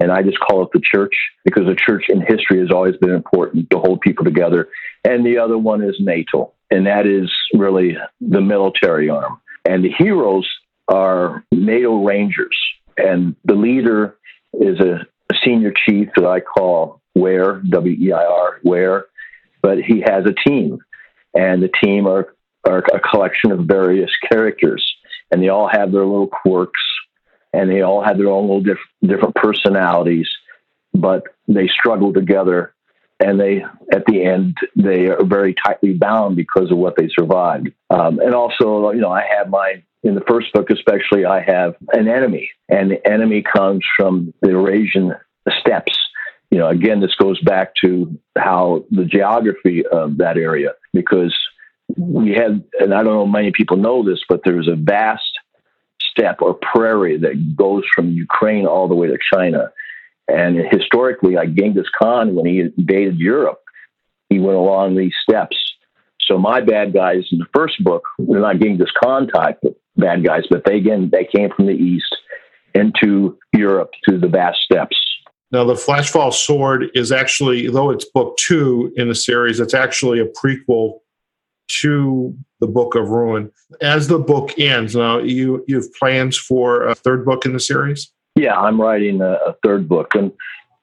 and 0.00 0.10
I 0.10 0.22
just 0.22 0.40
call 0.40 0.62
it 0.64 0.70
the 0.72 0.80
church 0.82 1.14
because 1.44 1.66
the 1.66 1.76
church 1.76 2.06
in 2.08 2.20
history 2.20 2.58
has 2.60 2.70
always 2.70 2.96
been 2.96 3.10
important 3.10 3.70
to 3.70 3.78
hold 3.78 4.00
people 4.00 4.24
together. 4.24 4.68
And 5.04 5.24
the 5.24 5.38
other 5.38 5.58
one 5.58 5.82
is 5.82 5.96
NATO, 6.00 6.52
and 6.70 6.86
that 6.86 7.06
is 7.06 7.30
really 7.54 7.96
the 8.20 8.40
military 8.40 9.08
arm. 9.08 9.40
And 9.64 9.84
the 9.84 9.92
heroes 9.96 10.48
are 10.88 11.44
NATO 11.52 12.04
Rangers, 12.04 12.56
and 12.96 13.36
the 13.44 13.54
leader 13.54 14.16
is 14.54 14.80
a 14.80 15.06
senior 15.44 15.72
chief 15.86 16.08
that 16.16 16.26
I 16.26 16.40
call 16.40 17.00
Weir, 17.14 17.62
W 17.68 17.96
E 17.98 18.12
I 18.12 18.24
R, 18.24 18.60
Weir, 18.64 19.06
but 19.62 19.78
he 19.78 20.02
has 20.06 20.24
a 20.26 20.48
team, 20.48 20.78
and 21.34 21.62
the 21.62 21.70
team 21.82 22.06
are, 22.06 22.34
are 22.66 22.78
a 22.78 23.00
collection 23.00 23.52
of 23.52 23.60
various 23.60 24.10
characters, 24.30 24.84
and 25.30 25.42
they 25.42 25.48
all 25.48 25.68
have 25.68 25.92
their 25.92 26.04
little 26.04 26.28
quirks, 26.28 26.80
and 27.52 27.70
they 27.70 27.82
all 27.82 28.02
have 28.02 28.18
their 28.18 28.28
own 28.28 28.44
little 28.44 28.62
diff- 28.62 28.78
different 29.02 29.34
personalities, 29.34 30.28
but 30.94 31.24
they 31.48 31.68
struggle 31.68 32.12
together, 32.12 32.74
and 33.20 33.40
they 33.40 33.64
at 33.92 34.04
the 34.06 34.24
end 34.24 34.56
they 34.76 35.08
are 35.08 35.24
very 35.24 35.54
tightly 35.54 35.92
bound 35.92 36.36
because 36.36 36.70
of 36.70 36.78
what 36.78 36.96
they 36.96 37.08
survived, 37.08 37.70
um, 37.90 38.18
and 38.20 38.34
also 38.34 38.90
you 38.90 39.00
know 39.00 39.12
I 39.12 39.24
have 39.36 39.48
my 39.48 39.82
in 40.02 40.14
the 40.14 40.24
first 40.28 40.52
book, 40.52 40.70
especially, 40.70 41.24
I 41.24 41.40
have 41.40 41.76
an 41.92 42.08
enemy, 42.08 42.50
and 42.68 42.90
the 42.90 43.10
enemy 43.10 43.42
comes 43.42 43.84
from 43.96 44.34
the 44.42 44.50
Eurasian 44.50 45.14
steppes. 45.60 45.96
You 46.50 46.58
know, 46.58 46.68
again, 46.68 47.00
this 47.00 47.14
goes 47.14 47.40
back 47.42 47.72
to 47.84 48.18
how 48.36 48.84
the 48.90 49.04
geography 49.04 49.86
of 49.86 50.18
that 50.18 50.36
area, 50.36 50.72
because 50.92 51.34
we 51.96 52.30
had, 52.30 52.62
and 52.80 52.94
I 52.94 53.02
don't 53.02 53.14
know 53.14 53.26
many 53.26 53.52
people 53.52 53.76
know 53.76 54.04
this, 54.04 54.20
but 54.28 54.40
there's 54.44 54.68
a 54.68 54.76
vast 54.76 55.38
steppe 56.00 56.42
or 56.42 56.54
prairie 56.54 57.18
that 57.18 57.56
goes 57.56 57.84
from 57.94 58.10
Ukraine 58.10 58.66
all 58.66 58.88
the 58.88 58.94
way 58.94 59.08
to 59.08 59.18
China. 59.32 59.70
And 60.28 60.56
historically, 60.70 61.34
like 61.34 61.54
Genghis 61.54 61.88
Khan, 62.00 62.34
when 62.34 62.46
he 62.46 62.60
invaded 62.60 63.18
Europe, 63.18 63.60
he 64.28 64.38
went 64.38 64.56
along 64.56 64.96
these 64.96 65.14
steppes. 65.22 65.56
So 66.20 66.38
my 66.38 66.60
bad 66.60 66.94
guys 66.94 67.24
in 67.32 67.38
the 67.38 67.46
first 67.54 67.82
book, 67.82 68.04
they're 68.18 68.40
not 68.40 68.58
Genghis 68.58 68.90
Khan 69.02 69.28
type 69.28 69.58
bad 69.96 70.24
guys, 70.24 70.44
but 70.48 70.64
they 70.64 70.76
again 70.76 71.10
they 71.12 71.24
came 71.24 71.50
from 71.54 71.66
the 71.66 71.74
east 71.74 72.16
into 72.74 73.36
Europe 73.54 73.90
through 74.04 74.20
the 74.20 74.28
vast 74.28 74.58
steppes. 74.62 74.96
Now, 75.50 75.64
the 75.64 75.74
Flashfall 75.74 76.32
Sword 76.32 76.86
is 76.94 77.12
actually, 77.12 77.68
though 77.68 77.90
it's 77.90 78.06
book 78.06 78.38
two 78.38 78.90
in 78.96 79.08
the 79.08 79.14
series, 79.14 79.60
it's 79.60 79.74
actually 79.74 80.18
a 80.18 80.24
prequel 80.24 81.00
to 81.80 82.36
the 82.60 82.66
Book 82.66 82.94
of 82.94 83.08
Ruin. 83.08 83.50
As 83.80 84.08
the 84.08 84.18
book 84.18 84.58
ends, 84.58 84.94
now 84.94 85.18
you 85.18 85.64
you 85.66 85.76
have 85.76 85.92
plans 85.94 86.36
for 86.38 86.84
a 86.84 86.94
third 86.94 87.24
book 87.24 87.44
in 87.44 87.52
the 87.52 87.60
series. 87.60 88.12
Yeah, 88.34 88.58
I'm 88.58 88.80
writing 88.80 89.20
a, 89.20 89.32
a 89.46 89.54
third 89.64 89.88
book, 89.88 90.14
and 90.14 90.32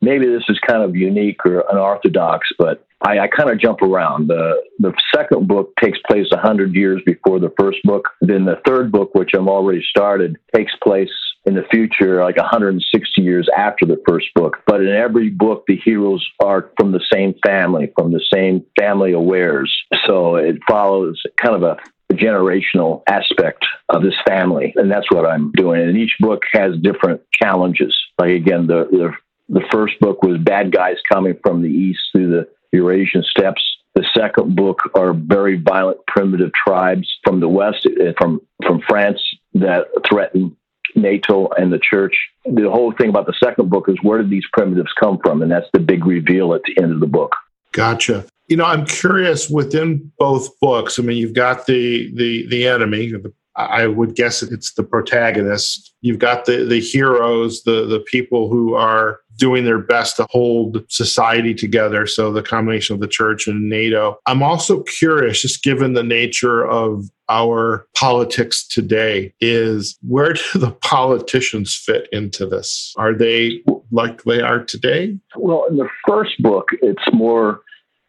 maybe 0.02 0.26
this 0.26 0.44
is 0.50 0.60
kind 0.60 0.84
of 0.84 0.96
unique 0.96 1.46
or 1.46 1.64
unorthodox, 1.70 2.48
but 2.58 2.86
I, 3.02 3.20
I 3.20 3.28
kind 3.28 3.50
of 3.50 3.60
jump 3.60 3.82
around. 3.82 4.28
The 4.28 4.62
the 4.80 4.94
second 5.14 5.48
book 5.48 5.74
takes 5.82 6.00
place 6.10 6.28
hundred 6.32 6.76
years 6.76 7.02
before 7.06 7.40
the 7.40 7.54
first 7.60 7.80
book. 7.84 8.10
Then 8.22 8.46
the 8.46 8.62
third 8.66 8.92
book, 8.92 9.16
which 9.16 9.32
I'm 9.34 9.50
already 9.50 9.84
started, 9.90 10.38
takes 10.54 10.74
place 10.84 11.12
in 11.46 11.56
the 11.56 11.64
future, 11.72 12.24
like 12.24 12.38
160 12.38 13.22
years 13.22 13.48
after 13.56 13.86
the 13.86 14.02
first 14.08 14.28
book. 14.36 14.58
But 14.66 14.82
in 14.82 14.90
every 14.90 15.30
book, 15.30 15.64
the 15.68 15.78
heroes 15.78 16.26
are 16.44 16.70
from 16.78 16.92
the 16.92 17.04
same 17.12 17.34
family, 17.46 17.92
from 17.96 18.12
the 18.12 18.24
same 18.34 18.66
family 18.78 19.14
of 19.14 19.22
Weirs. 19.22 19.76
So 20.06 20.36
it 20.36 20.58
follows 20.68 21.22
kind 21.38 21.56
of 21.56 21.64
a 21.64 21.78
generational 22.14 23.04
aspect 23.08 23.66
of 23.90 24.04
this 24.04 24.16
family, 24.28 24.74
and 24.76 24.92
that's 24.92 25.10
what 25.12 25.26
I'm 25.26 25.52
doing. 25.52 25.82
And 25.82 25.98
each 25.98 26.16
book 26.20 26.44
has 26.54 26.76
different 26.82 27.22
challenges. 27.32 27.96
Like 28.18 28.32
again, 28.32 28.68
the 28.68 28.88
the, 28.92 29.12
the 29.60 29.66
first 29.72 30.00
book 30.00 30.24
was 30.24 30.38
bad 30.40 30.72
guys 30.72 30.98
coming 31.12 31.38
from 31.44 31.62
the 31.62 31.70
east 31.70 32.00
through 32.12 32.30
the 32.30 32.50
Eurasian 32.72 33.24
steppes. 33.24 33.64
The 33.96 34.06
second 34.16 34.56
book 34.56 34.82
are 34.96 35.14
very 35.14 35.58
violent, 35.58 36.06
primitive 36.08 36.52
tribes 36.54 37.08
from 37.24 37.40
the 37.40 37.50
west, 37.50 37.86
uh, 37.86 38.14
from 38.18 38.42
from 38.66 38.82
France, 38.88 39.22
that 39.56 39.88
threaten 40.08 40.56
NATO 40.96 41.50
and 41.58 41.72
the 41.72 41.80
church. 41.80 42.16
The 42.46 42.70
whole 42.70 42.92
thing 42.94 43.10
about 43.10 43.26
the 43.26 43.34
second 43.44 43.70
book 43.70 43.90
is 43.90 43.98
where 44.02 44.20
did 44.20 44.30
these 44.30 44.46
primitives 44.54 44.92
come 45.00 45.20
from, 45.24 45.42
and 45.42 45.52
that's 45.52 45.70
the 45.74 45.80
big 45.80 46.06
reveal 46.06 46.54
at 46.54 46.62
the 46.64 46.82
end 46.82 46.92
of 46.92 47.00
the 47.00 47.08
book. 47.08 47.36
Gotcha. 47.72 48.26
You 48.48 48.58
know, 48.58 48.66
I'm 48.66 48.86
curious 48.86 49.50
within 49.50 50.12
both 50.18 50.60
books. 50.60 50.98
I 50.98 51.04
mean, 51.04 51.18
you've 51.18 51.36
got 51.36 51.68
the 51.68 52.12
the 52.16 52.48
the 52.48 52.68
enemy. 52.68 53.14
I 53.56 53.88
would 53.88 54.16
guess 54.16 54.42
it's 54.42 54.74
the 54.74 54.84
protagonist. 54.84 55.94
You've 56.02 56.20
got 56.20 56.46
the 56.46 56.64
the 56.64 56.80
heroes, 56.80 57.64
the 57.64 57.86
the 57.86 58.00
people 58.00 58.50
who 58.50 58.74
are 58.74 59.20
doing 59.40 59.64
their 59.64 59.80
best 59.80 60.18
to 60.18 60.28
hold 60.30 60.84
society 60.90 61.56
together. 61.56 62.06
So 62.06 62.32
the 62.32 62.44
combination 62.44 62.94
of 62.94 63.00
the 63.00 63.08
church 63.08 63.48
and 63.48 63.70
NATO. 63.70 64.20
I'm 64.28 64.44
also 64.44 64.84
curious, 64.84 65.42
just 65.42 65.64
given 65.64 65.94
the 65.94 66.04
nature 66.04 66.68
of 66.68 67.10
our 67.30 67.88
politics 67.96 68.68
today, 68.68 69.34
is 69.40 69.98
where 70.08 70.34
do 70.34 70.60
the 70.60 70.72
politicians 70.82 71.76
fit 71.76 72.08
into 72.12 72.46
this? 72.46 72.94
Are 72.98 73.14
they 73.14 73.62
like 73.92 74.24
they 74.24 74.42
are 74.42 74.64
today? 74.64 75.18
Well, 75.36 75.66
in 75.70 75.78
the 75.78 75.90
first 76.08 76.42
book, 76.42 76.68
it's 76.82 77.04
more, 77.14 77.62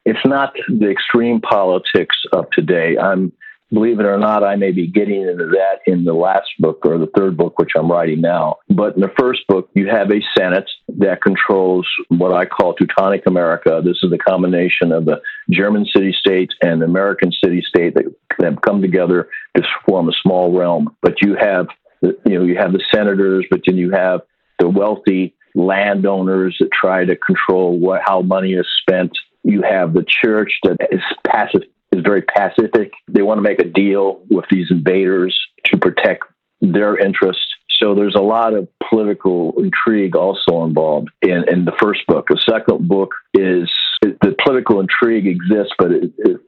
it's 0.05 0.25
not 0.27 0.55
the 0.69 0.91
extreme 0.91 1.41
politics 1.41 2.17
of 2.33 2.51
today. 2.51 2.99
I'm 2.99 3.33
believe 3.73 4.01
it 4.01 4.07
or 4.07 4.19
not, 4.19 4.45
I 4.45 4.57
may 4.57 4.73
be 4.73 4.87
getting 4.87 5.23
into 5.23 5.47
that 5.47 5.81
in 5.87 6.05
the 6.05 6.13
last 6.13 6.49
book 6.59 6.85
or 6.85 6.99
the 6.99 7.11
third 7.17 7.37
book, 7.37 7.59
which 7.59 7.73
I'm 7.77 7.91
writing 7.91 8.21
now. 8.21 8.57
But 8.69 8.95
in 8.95 9.01
the 9.01 9.13
first 9.19 9.47
book, 9.49 9.71
you 9.75 9.89
have 9.89 10.11
a 10.11 10.21
Senate 10.37 10.69
that 10.99 11.23
controls 11.23 11.87
what 12.09 12.33
I 12.33 12.47
call 12.47 12.75
Teutonic 12.75 13.27
America. 13.27 13.81
This 13.85 13.99
is 14.03 14.11
the 14.11 14.19
combination 14.19 14.93
of 14.93 15.05
the 15.05 15.21
German 15.51 15.87
city 15.87 16.15
state 16.19 16.51
and 16.63 16.81
the 16.81 16.87
American 16.87 17.33
city 17.33 17.63
state 17.67 17.95
that 17.95 18.05
have 18.43 18.61
come 18.63 18.83
together 18.83 19.29
to 19.57 19.63
form 19.89 20.09
a 20.09 20.13
small 20.23 20.57
realm. 20.57 20.97
But 21.03 21.23
you 21.23 21.37
have, 21.41 21.67
you 22.03 22.17
know, 22.27 22.45
you 22.45 22.57
have 22.57 22.73
the 22.73 22.85
senators, 22.93 23.47
but 23.51 23.61
then 23.67 23.77
you 23.77 23.93
have 23.93 24.21
the 24.59 24.69
wealthy 24.69 25.35
landowners 25.55 26.57
that 26.61 26.71
try 26.73 27.05
to 27.05 27.17
control 27.17 27.79
what, 27.79 28.03
how 28.05 28.23
money 28.23 28.53
is 28.53 28.67
spent. 28.83 29.13
You 29.43 29.63
have 29.63 29.95
the 29.95 30.05
church 30.23 30.53
that 30.65 30.77
is 30.91 31.01
passive 31.27 31.63
is 31.93 32.03
very 32.03 32.23
pacific. 32.23 32.93
They 33.09 33.23
want 33.23 33.39
to 33.39 33.43
make 33.43 33.61
a 33.61 33.65
deal 33.65 34.23
with 34.31 34.45
these 34.51 34.69
invaders 34.71 35.39
to 35.67 35.79
protect 35.79 36.25
their 36.61 36.97
interests. 36.97 37.45
So 37.69 37.95
there's 37.95 38.15
a 38.15 38.21
lot 38.21 38.53
of 38.53 38.69
political 38.91 39.55
intrigue 39.59 40.15
also 40.15 40.65
involved 40.65 41.09
in, 41.23 41.45
in 41.49 41.65
the 41.65 41.73
first 41.81 42.07
book. 42.07 42.27
The 42.29 42.41
second 42.49 42.87
book 42.89 43.15
is 43.33 43.71
the 44.03 44.37
political 44.45 44.81
intrigue 44.81 45.27
exists, 45.27 45.73
but 45.79 45.91
it, 45.91 46.13
it, 46.19 46.41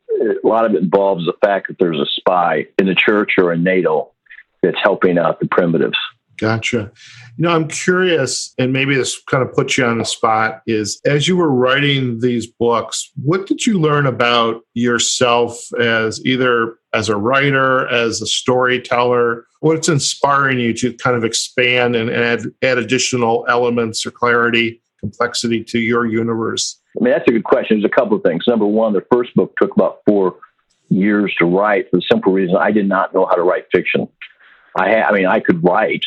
a 0.45 0.47
lot 0.47 0.67
of 0.67 0.75
it 0.75 0.83
involves 0.83 1.25
the 1.25 1.35
fact 1.45 1.69
that 1.69 1.79
there's 1.79 1.99
a 1.99 2.07
spy 2.07 2.67
in 2.79 2.87
the 2.87 2.95
church 2.95 3.33
or 3.39 3.53
in 3.53 3.63
NATO 3.63 4.13
that's 4.63 4.77
helping 4.83 5.19
out 5.19 5.41
the 5.41 5.49
primitives. 5.49 5.99
Gotcha. 6.37 6.93
Know, 7.43 7.51
I'm 7.51 7.67
curious, 7.67 8.55
and 8.57 8.73
maybe 8.73 8.95
this 8.95 9.21
kind 9.25 9.43
of 9.43 9.53
puts 9.53 9.77
you 9.77 9.85
on 9.85 9.99
the 9.99 10.05
spot 10.05 10.63
is 10.69 11.01
as 11.05 11.27
you 11.27 11.37
were 11.37 11.51
writing 11.51 12.21
these 12.21 12.47
books, 12.47 13.11
what 13.21 13.49
did 13.49 13.67
you 13.67 13.81
learn 13.81 14.07
about 14.07 14.63
yourself 14.75 15.59
as 15.81 16.25
either 16.25 16.77
as 16.95 17.09
a 17.09 17.17
writer, 17.17 17.89
as 17.89 18.23
a 18.23 18.29
storyteller? 18.29 19.45
What's 19.59 19.89
inspiring 19.89 20.61
you 20.61 20.73
to 20.75 20.93
kind 20.93 21.17
of 21.17 21.25
expand 21.25 21.97
and 21.97 22.11
add, 22.11 22.43
add 22.63 22.79
additional 22.79 23.45
elements 23.49 24.07
or 24.07 24.13
clarity, 24.13 24.81
complexity 25.01 25.65
to 25.65 25.81
your 25.81 26.07
universe? 26.07 26.79
I 26.97 27.03
mean, 27.03 27.13
that's 27.13 27.27
a 27.27 27.33
good 27.33 27.43
question. 27.43 27.81
There's 27.81 27.91
a 27.91 27.93
couple 27.93 28.17
of 28.17 28.23
things. 28.23 28.45
Number 28.47 28.67
one, 28.67 28.93
the 28.93 29.05
first 29.13 29.35
book 29.35 29.53
took 29.61 29.75
about 29.75 29.99
four 30.07 30.37
years 30.91 31.35
to 31.41 31.45
write 31.47 31.91
for 31.91 31.97
the 31.97 32.05
simple 32.09 32.33
reason 32.33 32.55
I 32.55 32.71
did 32.71 32.89
not 32.89 33.13
know 33.13 33.27
how 33.27 33.35
to 33.35 33.43
write 33.43 33.65
fiction. 33.73 34.07
I, 34.79 34.91
ha- 34.91 35.09
I 35.09 35.13
mean, 35.13 35.27
I 35.27 35.41
could 35.41 35.65
write, 35.65 36.05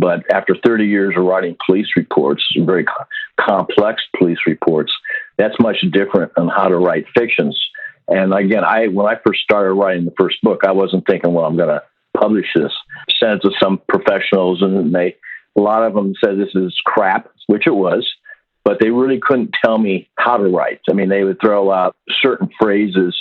but 0.00 0.24
after 0.32 0.56
30 0.64 0.86
years 0.86 1.14
of 1.16 1.24
writing 1.24 1.56
police 1.66 1.88
reports, 1.94 2.42
very 2.58 2.84
co- 2.84 3.04
complex 3.38 4.02
police 4.18 4.38
reports, 4.46 4.92
that's 5.36 5.54
much 5.60 5.84
different 5.92 6.32
on 6.38 6.48
how 6.48 6.68
to 6.68 6.78
write 6.78 7.04
fictions. 7.16 7.58
And 8.08 8.32
again, 8.32 8.64
I 8.64 8.88
when 8.88 9.06
I 9.06 9.20
first 9.24 9.42
started 9.42 9.74
writing 9.74 10.06
the 10.06 10.14
first 10.18 10.40
book, 10.42 10.62
I 10.66 10.72
wasn't 10.72 11.06
thinking, 11.06 11.34
well, 11.34 11.44
I'm 11.44 11.56
going 11.56 11.68
to 11.68 11.82
publish 12.18 12.46
this. 12.54 12.72
Sent 13.20 13.34
it 13.34 13.42
to 13.42 13.50
some 13.62 13.80
professionals, 13.88 14.62
and 14.62 14.94
they 14.94 15.16
a 15.56 15.60
lot 15.60 15.82
of 15.82 15.94
them 15.94 16.14
said 16.24 16.38
this 16.38 16.54
is 16.54 16.74
crap, 16.84 17.30
which 17.46 17.66
it 17.66 17.74
was. 17.74 18.08
But 18.64 18.78
they 18.80 18.90
really 18.90 19.20
couldn't 19.20 19.54
tell 19.64 19.78
me 19.78 20.08
how 20.16 20.36
to 20.36 20.44
write. 20.44 20.80
I 20.88 20.94
mean, 20.94 21.08
they 21.08 21.24
would 21.24 21.40
throw 21.40 21.70
out 21.70 21.96
certain 22.22 22.50
phrases 22.60 23.16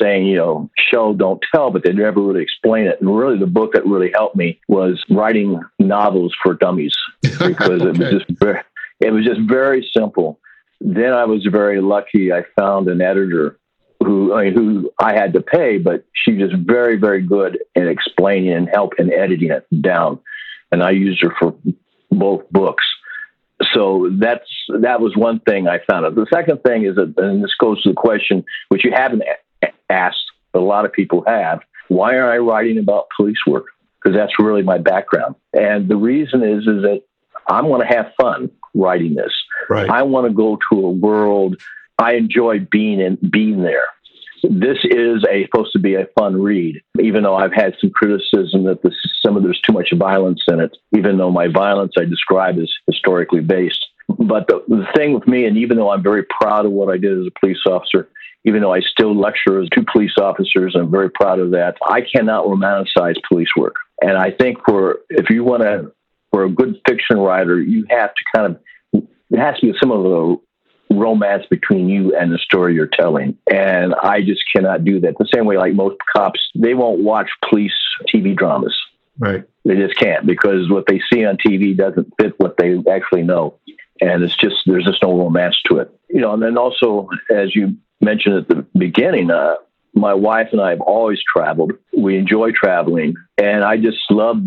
saying, 0.00 0.26
you 0.26 0.36
know, 0.36 0.70
show, 0.90 1.14
don't 1.14 1.42
tell, 1.54 1.70
but 1.70 1.84
they 1.84 1.92
never 1.92 2.20
really 2.20 2.42
explain 2.42 2.86
it. 2.86 3.00
And 3.00 3.16
really, 3.16 3.38
the 3.38 3.46
book 3.46 3.72
that 3.72 3.86
really 3.86 4.10
helped 4.14 4.36
me 4.36 4.60
was 4.68 5.02
writing 5.10 5.60
novels 5.78 6.34
for 6.42 6.54
dummies 6.54 6.94
because 7.22 7.82
okay. 7.82 7.88
it 7.88 7.98
was 7.98 8.10
just 8.10 8.38
very, 8.40 8.60
it 9.00 9.10
was 9.10 9.24
just 9.24 9.40
very 9.40 9.88
simple. 9.96 10.38
Then 10.80 11.12
I 11.12 11.24
was 11.24 11.46
very 11.50 11.80
lucky. 11.80 12.32
I 12.32 12.44
found 12.56 12.88
an 12.88 13.00
editor 13.00 13.58
who 14.00 14.34
I 14.34 14.44
mean, 14.44 14.54
who 14.54 14.90
I 14.98 15.14
had 15.14 15.32
to 15.34 15.40
pay, 15.40 15.78
but 15.78 16.04
she 16.12 16.34
was 16.34 16.52
very, 16.52 16.96
very 16.96 17.22
good 17.22 17.58
at 17.76 17.86
explaining 17.86 18.52
and 18.52 18.68
help 18.68 18.94
in 18.98 19.12
editing 19.12 19.50
it 19.50 19.66
down. 19.80 20.18
And 20.70 20.82
I 20.82 20.90
used 20.90 21.22
her 21.22 21.34
for 21.38 21.54
both 22.10 22.48
books. 22.50 22.84
So 23.72 24.10
that's 24.18 24.48
that 24.80 25.00
was 25.00 25.16
one 25.16 25.40
thing 25.40 25.68
I 25.68 25.78
found 25.88 26.04
out. 26.04 26.14
The 26.16 26.26
second 26.32 26.62
thing 26.64 26.84
is 26.84 26.96
that, 26.96 27.14
and 27.16 27.42
this 27.42 27.54
goes 27.54 27.82
to 27.82 27.90
the 27.90 27.94
question 27.94 28.44
which 28.68 28.84
you 28.84 28.92
haven't 28.92 29.22
asked, 29.90 30.24
a 30.54 30.58
lot 30.58 30.84
of 30.84 30.92
people 30.92 31.24
have, 31.26 31.60
why 31.88 32.14
are 32.16 32.30
I 32.30 32.38
writing 32.38 32.78
about 32.78 33.08
police 33.16 33.38
work? 33.46 33.66
Because 34.02 34.16
that's 34.16 34.38
really 34.38 34.62
my 34.62 34.78
background. 34.78 35.34
And 35.52 35.88
the 35.88 35.96
reason 35.96 36.42
is, 36.42 36.60
is 36.60 36.82
that 36.82 37.02
I'm 37.48 37.66
going 37.66 37.80
to 37.80 37.94
have 37.94 38.12
fun 38.20 38.50
writing 38.74 39.14
this. 39.14 39.32
Right. 39.68 39.88
I 39.88 40.02
want 40.02 40.26
to 40.26 40.32
go 40.32 40.58
to 40.70 40.86
a 40.86 40.90
world 40.90 41.56
I 41.98 42.14
enjoy 42.14 42.60
being 42.60 43.00
in, 43.00 43.18
being 43.30 43.62
there. 43.62 43.84
This 44.42 44.78
is 44.84 45.24
a 45.30 45.44
supposed 45.46 45.72
to 45.72 45.78
be 45.78 45.94
a 45.94 46.06
fun 46.18 46.40
read, 46.40 46.82
even 47.00 47.22
though 47.22 47.36
I've 47.36 47.54
had 47.54 47.76
some 47.80 47.90
criticism 47.90 48.64
that 48.64 48.82
this, 48.82 48.94
some 49.24 49.36
of 49.36 49.42
there's 49.42 49.60
too 49.60 49.72
much 49.72 49.90
violence 49.94 50.42
in 50.48 50.60
it. 50.60 50.76
Even 50.94 51.16
though 51.16 51.30
my 51.30 51.48
violence 51.48 51.94
I 51.96 52.04
describe 52.04 52.58
is 52.58 52.70
historically 52.86 53.40
based, 53.40 53.86
but 54.08 54.46
the, 54.48 54.62
the 54.68 54.86
thing 54.94 55.14
with 55.14 55.26
me, 55.26 55.46
and 55.46 55.56
even 55.56 55.78
though 55.78 55.90
I'm 55.90 56.02
very 56.02 56.24
proud 56.24 56.66
of 56.66 56.72
what 56.72 56.92
I 56.92 56.98
did 56.98 57.18
as 57.18 57.26
a 57.26 57.40
police 57.40 57.60
officer, 57.66 58.08
even 58.44 58.60
though 58.60 58.72
I 58.72 58.80
still 58.80 59.18
lecture 59.18 59.60
as 59.60 59.68
two 59.70 59.84
police 59.90 60.14
officers, 60.20 60.76
I'm 60.78 60.90
very 60.90 61.10
proud 61.10 61.38
of 61.38 61.52
that. 61.52 61.76
I 61.88 62.02
cannot 62.02 62.44
romanticize 62.44 63.16
police 63.28 63.48
work. 63.56 63.76
And 64.02 64.18
I 64.18 64.30
think 64.30 64.58
for 64.66 65.00
if 65.08 65.30
you 65.30 65.44
want 65.44 65.62
to, 65.62 65.92
for 66.30 66.44
a 66.44 66.50
good 66.50 66.80
fiction 66.86 67.18
writer, 67.18 67.60
you 67.60 67.86
have 67.88 68.10
to 68.14 68.24
kind 68.34 68.54
of, 68.54 69.02
it 69.30 69.38
has 69.38 69.58
to 69.60 69.72
be 69.72 69.78
some 69.80 69.90
of 69.90 70.02
the 70.02 70.36
romance 70.94 71.44
between 71.48 71.88
you 71.88 72.14
and 72.14 72.30
the 72.30 72.38
story 72.38 72.74
you're 72.74 72.86
telling. 72.86 73.38
And 73.50 73.94
I 73.94 74.20
just 74.20 74.42
cannot 74.54 74.84
do 74.84 75.00
that. 75.00 75.16
The 75.18 75.28
same 75.34 75.46
way, 75.46 75.56
like 75.56 75.74
most 75.74 75.96
cops, 76.14 76.40
they 76.54 76.74
won't 76.74 77.00
watch 77.00 77.30
police 77.48 77.72
TV 78.12 78.36
dramas. 78.36 78.76
Right. 79.18 79.44
They 79.64 79.76
just 79.76 79.96
can't 79.96 80.26
because 80.26 80.68
what 80.70 80.84
they 80.86 81.00
see 81.10 81.24
on 81.24 81.36
TV 81.36 81.74
doesn't 81.76 82.12
fit 82.20 82.34
what 82.38 82.56
they 82.58 82.76
actually 82.90 83.22
know. 83.22 83.58
And 84.00 84.22
it's 84.22 84.36
just, 84.36 84.56
there's 84.66 84.84
just 84.84 85.02
no 85.02 85.16
romance 85.16 85.56
to 85.70 85.78
it. 85.78 85.90
You 86.10 86.20
know, 86.20 86.34
and 86.34 86.42
then 86.42 86.58
also, 86.58 87.08
as 87.30 87.54
you 87.54 87.76
mentioned 88.00 88.36
at 88.36 88.48
the 88.48 88.66
beginning, 88.76 89.30
uh, 89.30 89.54
my 89.94 90.14
wife 90.14 90.48
and 90.52 90.60
I 90.60 90.70
have 90.70 90.80
always 90.80 91.20
traveled. 91.22 91.72
We 91.96 92.18
enjoy 92.18 92.50
traveling, 92.52 93.14
and 93.38 93.64
I 93.64 93.76
just 93.76 93.98
love 94.10 94.38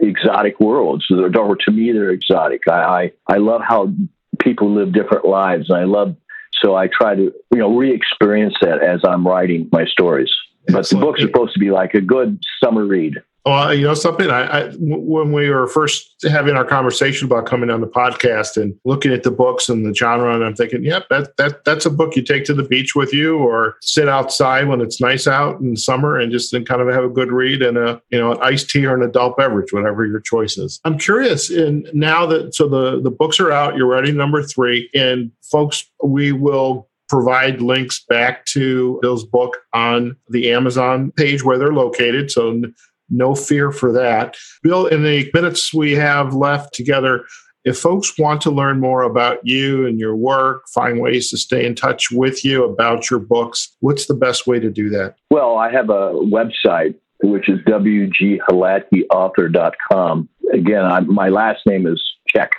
exotic 0.00 0.58
worlds. 0.60 1.06
Or 1.10 1.56
to 1.56 1.70
me, 1.70 1.92
they're 1.92 2.10
exotic. 2.10 2.62
I, 2.68 2.72
I, 2.72 3.12
I 3.34 3.36
love 3.36 3.62
how 3.66 3.92
people 4.40 4.74
live 4.74 4.92
different 4.92 5.24
lives, 5.24 5.70
and 5.70 5.78
I 5.78 5.84
love 5.84 6.16
so 6.62 6.74
I 6.74 6.88
try 6.88 7.14
to 7.14 7.32
you 7.52 7.58
know 7.58 7.76
re-experience 7.76 8.54
that 8.62 8.82
as 8.82 9.00
I'm 9.06 9.26
writing 9.26 9.68
my 9.72 9.84
stories. 9.86 10.32
But 10.68 10.88
the 10.88 10.96
books 10.96 11.22
are 11.22 11.26
supposed 11.26 11.54
to 11.54 11.60
be 11.60 11.70
like 11.70 11.94
a 11.94 12.00
good 12.00 12.42
summer 12.62 12.84
read. 12.84 13.14
Well, 13.46 13.72
you 13.72 13.86
know 13.86 13.94
something. 13.94 14.28
I, 14.28 14.42
I, 14.42 14.70
when 14.72 15.30
we 15.30 15.50
were 15.50 15.68
first 15.68 16.16
having 16.28 16.56
our 16.56 16.64
conversation 16.64 17.26
about 17.26 17.46
coming 17.46 17.70
on 17.70 17.80
the 17.80 17.86
podcast 17.86 18.60
and 18.60 18.74
looking 18.84 19.12
at 19.12 19.22
the 19.22 19.30
books 19.30 19.68
and 19.68 19.86
the 19.86 19.94
genre, 19.94 20.34
and 20.34 20.44
I'm 20.44 20.56
thinking, 20.56 20.82
yep, 20.82 21.06
that 21.10 21.36
that 21.36 21.64
that's 21.64 21.86
a 21.86 21.90
book 21.90 22.16
you 22.16 22.22
take 22.22 22.44
to 22.46 22.54
the 22.54 22.64
beach 22.64 22.96
with 22.96 23.14
you, 23.14 23.38
or 23.38 23.76
sit 23.82 24.08
outside 24.08 24.66
when 24.66 24.80
it's 24.80 25.00
nice 25.00 25.28
out 25.28 25.60
in 25.60 25.76
summer 25.76 26.18
and 26.18 26.32
just 26.32 26.50
then 26.50 26.64
kind 26.64 26.80
of 26.80 26.88
have 26.88 27.04
a 27.04 27.08
good 27.08 27.30
read 27.30 27.62
and 27.62 27.78
a 27.78 28.02
you 28.10 28.18
know 28.18 28.32
an 28.32 28.38
iced 28.42 28.68
tea 28.68 28.84
or 28.84 28.96
an 28.96 29.08
adult 29.08 29.36
beverage, 29.36 29.72
whatever 29.72 30.04
your 30.04 30.18
choice 30.18 30.58
is. 30.58 30.80
I'm 30.84 30.98
curious, 30.98 31.48
and 31.48 31.88
now 31.94 32.26
that 32.26 32.52
so 32.52 32.66
the 32.66 33.00
the 33.00 33.12
books 33.12 33.38
are 33.38 33.52
out, 33.52 33.76
you're 33.76 33.86
writing 33.86 34.16
number 34.16 34.42
three, 34.42 34.90
and 34.92 35.30
folks, 35.40 35.88
we 36.02 36.32
will 36.32 36.88
provide 37.08 37.62
links 37.62 38.04
back 38.08 38.44
to 38.46 38.98
Bill's 39.02 39.24
book 39.24 39.58
on 39.72 40.16
the 40.30 40.50
Amazon 40.50 41.12
page 41.12 41.44
where 41.44 41.58
they're 41.58 41.72
located. 41.72 42.32
So 42.32 42.60
no 43.08 43.34
fear 43.34 43.70
for 43.70 43.90
that. 43.92 44.36
Bill, 44.62 44.86
in 44.86 45.02
the 45.02 45.30
minutes 45.32 45.72
we 45.72 45.92
have 45.92 46.34
left 46.34 46.74
together, 46.74 47.24
if 47.64 47.78
folks 47.78 48.16
want 48.16 48.42
to 48.42 48.50
learn 48.50 48.78
more 48.78 49.02
about 49.02 49.44
you 49.44 49.86
and 49.86 49.98
your 49.98 50.14
work, 50.14 50.68
find 50.68 51.00
ways 51.00 51.30
to 51.30 51.36
stay 51.36 51.66
in 51.66 51.74
touch 51.74 52.12
with 52.12 52.44
you 52.44 52.64
about 52.64 53.10
your 53.10 53.18
books, 53.18 53.76
what's 53.80 54.06
the 54.06 54.14
best 54.14 54.46
way 54.46 54.60
to 54.60 54.70
do 54.70 54.88
that? 54.90 55.16
Well, 55.32 55.56
I 55.56 55.72
have 55.72 55.90
a 55.90 56.12
website, 56.12 56.94
which 57.24 57.48
is 57.48 57.58
wghladkyauthor.com. 57.60 60.28
Again, 60.52 60.84
I, 60.84 61.00
my 61.00 61.28
last 61.28 61.66
name 61.66 61.88
is 61.88 62.00
Czech. 62.28 62.52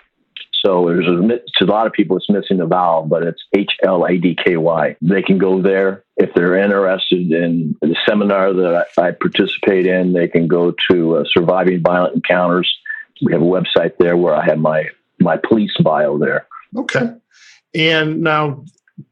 So 0.68 0.86
there's 0.86 1.08
a, 1.08 1.40
to 1.60 1.64
a 1.64 1.72
lot 1.72 1.88
of 1.88 1.94
people, 1.94 2.18
it's 2.18 2.30
missing 2.30 2.60
a 2.60 2.66
vowel, 2.66 3.04
but 3.04 3.24
it's 3.24 3.42
H 3.56 3.72
L 3.84 4.04
A 4.04 4.18
D 4.18 4.36
K 4.36 4.58
Y. 4.58 4.98
They 5.02 5.22
can 5.22 5.38
go 5.38 5.62
there 5.62 6.04
if 6.18 6.34
they're 6.36 6.58
interested 6.58 7.32
in 7.32 7.78
the 7.82 7.96
seminar 8.06 8.52
that 8.52 8.86
I, 8.98 9.08
I 9.08 9.12
participate 9.12 9.88
in. 9.88 10.12
They 10.12 10.28
can 10.28 10.48
go 10.48 10.74
to 10.92 11.18
uh, 11.18 11.24
Surviving 11.32 11.82
Violent 11.82 12.16
Encounters. 12.16 12.70
We 13.22 13.32
have 13.32 13.42
a 13.42 13.46
website 13.46 13.94
there 13.98 14.18
where 14.18 14.36
I 14.36 14.44
have 14.44 14.60
my 14.60 14.90
my 15.22 15.38
police 15.38 15.72
bio 15.82 16.18
there. 16.18 16.48
Okay. 16.76 17.14
And 17.74 18.22
now, 18.22 18.66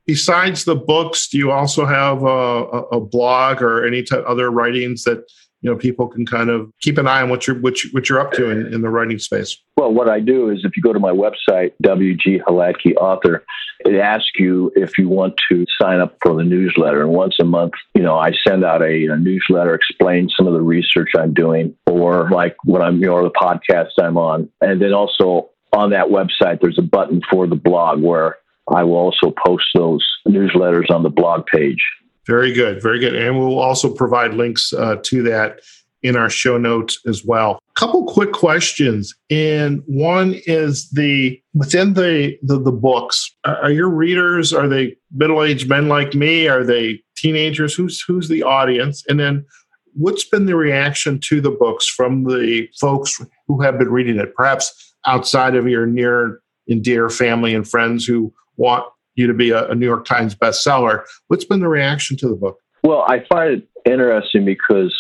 besides 0.06 0.66
the 0.66 0.76
books, 0.76 1.30
do 1.30 1.38
you 1.38 1.52
also 1.52 1.86
have 1.86 2.22
a, 2.24 2.98
a 2.98 3.00
blog 3.00 3.62
or 3.62 3.86
any 3.86 4.04
t- 4.04 4.18
other 4.28 4.52
writings 4.52 5.06
that 5.06 5.26
you 5.62 5.70
know 5.70 5.76
people 5.76 6.08
can 6.08 6.26
kind 6.26 6.50
of 6.50 6.70
keep 6.82 6.98
an 6.98 7.08
eye 7.08 7.22
on 7.22 7.30
what 7.30 7.48
you're 7.48 7.60
what, 7.60 7.84
you, 7.84 7.90
what 7.92 8.10
you're 8.10 8.20
up 8.20 8.32
to 8.34 8.50
in, 8.50 8.74
in 8.74 8.82
the 8.82 8.90
writing 8.90 9.20
space 9.20 9.58
well 9.78 9.92
what 9.92 10.10
i 10.10 10.20
do 10.20 10.50
is 10.50 10.62
if 10.64 10.76
you 10.76 10.84
go 10.84 10.94
to 10.94 11.00
my 11.00 11.12
website 11.12 11.72
wg 11.84 12.42
Hladky 12.48 12.96
author 12.96 13.44
it 13.86 13.96
asks 14.00 14.32
you 14.40 14.72
if 14.76 14.98
you 14.98 15.10
want 15.10 15.36
to 15.52 15.66
sign 15.82 16.00
up 16.00 16.18
for 16.22 16.36
the 16.36 16.44
newsletter. 16.44 17.02
And 17.02 17.12
once 17.12 17.36
a 17.40 17.46
month, 17.46 17.74
you 17.94 18.02
know, 18.02 18.18
I 18.18 18.32
send 18.48 18.64
out 18.64 18.82
a, 18.82 19.08
a 19.08 19.18
newsletter, 19.18 19.76
explain 19.76 20.30
some 20.30 20.48
of 20.48 20.54
the 20.54 20.62
research 20.62 21.10
I'm 21.18 21.34
doing, 21.34 21.76
or 21.86 22.30
like 22.30 22.56
what 22.64 22.82
I'm, 22.82 23.00
you 23.00 23.08
know, 23.08 23.24
the 23.24 23.32
podcast 23.32 23.92
I'm 24.02 24.18
on. 24.18 24.50
And 24.62 24.82
then 24.82 24.94
also 24.94 25.50
on 25.74 25.90
that 25.92 26.08
website, 26.08 26.62
there's 26.62 26.80
a 26.80 26.84
button 26.84 27.22
for 27.30 27.48
the 27.48 27.56
blog 27.56 28.02
where 28.02 28.38
I 28.74 28.84
will 28.84 28.96
also 28.96 29.34
post 29.46 29.66
those 29.76 30.06
newsletters 30.28 30.90
on 30.90 31.04
the 31.04 31.10
blog 31.10 31.46
page. 31.46 31.86
Very 32.28 32.54
good, 32.54 32.82
very 32.82 33.00
good. 33.00 33.16
And 33.16 33.38
we'll 33.38 33.60
also 33.60 33.94
provide 33.94 34.34
links 34.34 34.74
uh, 34.74 34.98
to 35.04 35.24
that 35.24 35.60
in 36.02 36.16
our 36.16 36.30
show 36.30 36.58
notes 36.58 37.00
as 37.08 37.26
well. 37.26 37.60
Couple 37.74 38.06
quick 38.06 38.32
questions. 38.32 39.14
And 39.30 39.82
one 39.88 40.36
is 40.46 40.90
the 40.92 41.42
within 41.54 41.94
the, 41.94 42.38
the, 42.44 42.60
the 42.60 42.72
books, 42.72 43.36
are 43.44 43.72
your 43.72 43.90
readers, 43.90 44.54
are 44.54 44.68
they 44.68 44.96
middle-aged 45.16 45.68
men 45.68 45.88
like 45.88 46.14
me? 46.14 46.48
Are 46.48 46.64
they 46.64 47.02
teenagers? 47.18 47.74
Who's 47.74 48.02
who's 48.02 48.28
the 48.28 48.44
audience? 48.44 49.04
And 49.08 49.20
then 49.20 49.46
what's 49.94 50.26
been 50.26 50.46
the 50.46 50.56
reaction 50.56 51.20
to 51.22 51.42
the 51.42 51.52
books 51.52 51.88
from 51.88 52.26
the 52.26 52.70
folks 52.80 53.20
who 53.48 53.62
have 53.62 53.80
been 53.80 53.90
reading 53.90 54.20
it? 54.20 54.36
Perhaps 54.36 54.94
outside 55.08 55.56
of 55.56 55.68
your 55.68 55.86
near 55.86 56.40
and 56.68 56.84
dear 56.84 57.10
family 57.10 57.56
and 57.56 57.68
friends 57.68 58.06
who 58.06 58.34
want 58.58 58.86
you 59.16 59.28
to 59.28 59.34
be 59.34 59.52
a, 59.52 59.68
a 59.68 59.76
New 59.76 59.86
York 59.86 60.06
Times 60.06 60.36
bestseller. 60.36 61.04
What's 61.28 61.46
been 61.46 61.60
the 61.60 61.68
reaction 61.68 62.18
to 62.18 62.28
the 62.28 62.36
book? 62.36 62.60
Well, 62.84 63.04
I 63.08 63.26
find 63.28 63.54
it 63.54 63.68
interesting 63.90 64.46
because 64.46 64.96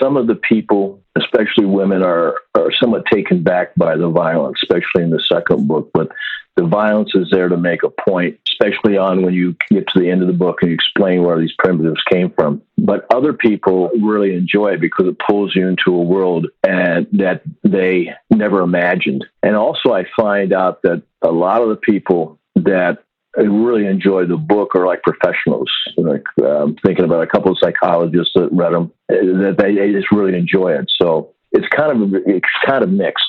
some 0.00 0.16
of 0.16 0.26
the 0.26 0.34
people, 0.34 1.02
especially 1.16 1.66
women, 1.66 2.02
are, 2.02 2.38
are 2.54 2.72
somewhat 2.80 3.04
taken 3.12 3.42
back 3.42 3.74
by 3.76 3.96
the 3.96 4.08
violence, 4.08 4.60
especially 4.62 5.02
in 5.02 5.10
the 5.10 5.22
second 5.28 5.68
book. 5.68 5.90
But 5.92 6.08
the 6.56 6.66
violence 6.66 7.10
is 7.14 7.28
there 7.30 7.48
to 7.48 7.56
make 7.56 7.82
a 7.82 7.90
point, 7.90 8.38
especially 8.48 8.96
on 8.96 9.22
when 9.22 9.34
you 9.34 9.54
get 9.70 9.86
to 9.88 10.00
the 10.00 10.10
end 10.10 10.22
of 10.22 10.28
the 10.28 10.34
book 10.34 10.58
and 10.62 10.70
you 10.70 10.74
explain 10.74 11.22
where 11.22 11.38
these 11.38 11.52
primitives 11.58 12.02
came 12.10 12.30
from. 12.30 12.62
But 12.78 13.06
other 13.12 13.34
people 13.34 13.90
really 14.02 14.34
enjoy 14.34 14.68
it 14.68 14.80
because 14.80 15.06
it 15.06 15.18
pulls 15.28 15.54
you 15.54 15.68
into 15.68 15.94
a 15.94 16.02
world 16.02 16.46
and 16.66 17.06
that 17.12 17.42
they 17.62 18.14
never 18.30 18.62
imagined. 18.62 19.26
And 19.42 19.54
also, 19.54 19.92
I 19.92 20.06
find 20.16 20.54
out 20.54 20.80
that 20.82 21.02
a 21.20 21.30
lot 21.30 21.60
of 21.60 21.68
the 21.68 21.76
people 21.76 22.38
that 22.56 23.04
really 23.44 23.86
enjoy 23.86 24.26
the 24.26 24.36
book 24.36 24.74
are 24.74 24.86
like 24.86 25.02
professionals. 25.02 25.70
Like 25.96 26.24
um, 26.44 26.76
thinking 26.84 27.04
about 27.04 27.22
a 27.22 27.26
couple 27.26 27.52
of 27.52 27.58
psychologists 27.58 28.32
that 28.34 28.48
read 28.52 28.72
them, 28.72 28.92
that 29.08 29.56
they, 29.58 29.74
they 29.74 29.92
just 29.92 30.10
really 30.10 30.36
enjoy 30.36 30.72
it. 30.72 30.90
So 31.00 31.34
it's 31.52 31.66
kind 31.68 32.02
of 32.02 32.22
it's 32.26 32.48
kind 32.64 32.82
of 32.82 32.90
mixed. 32.90 33.24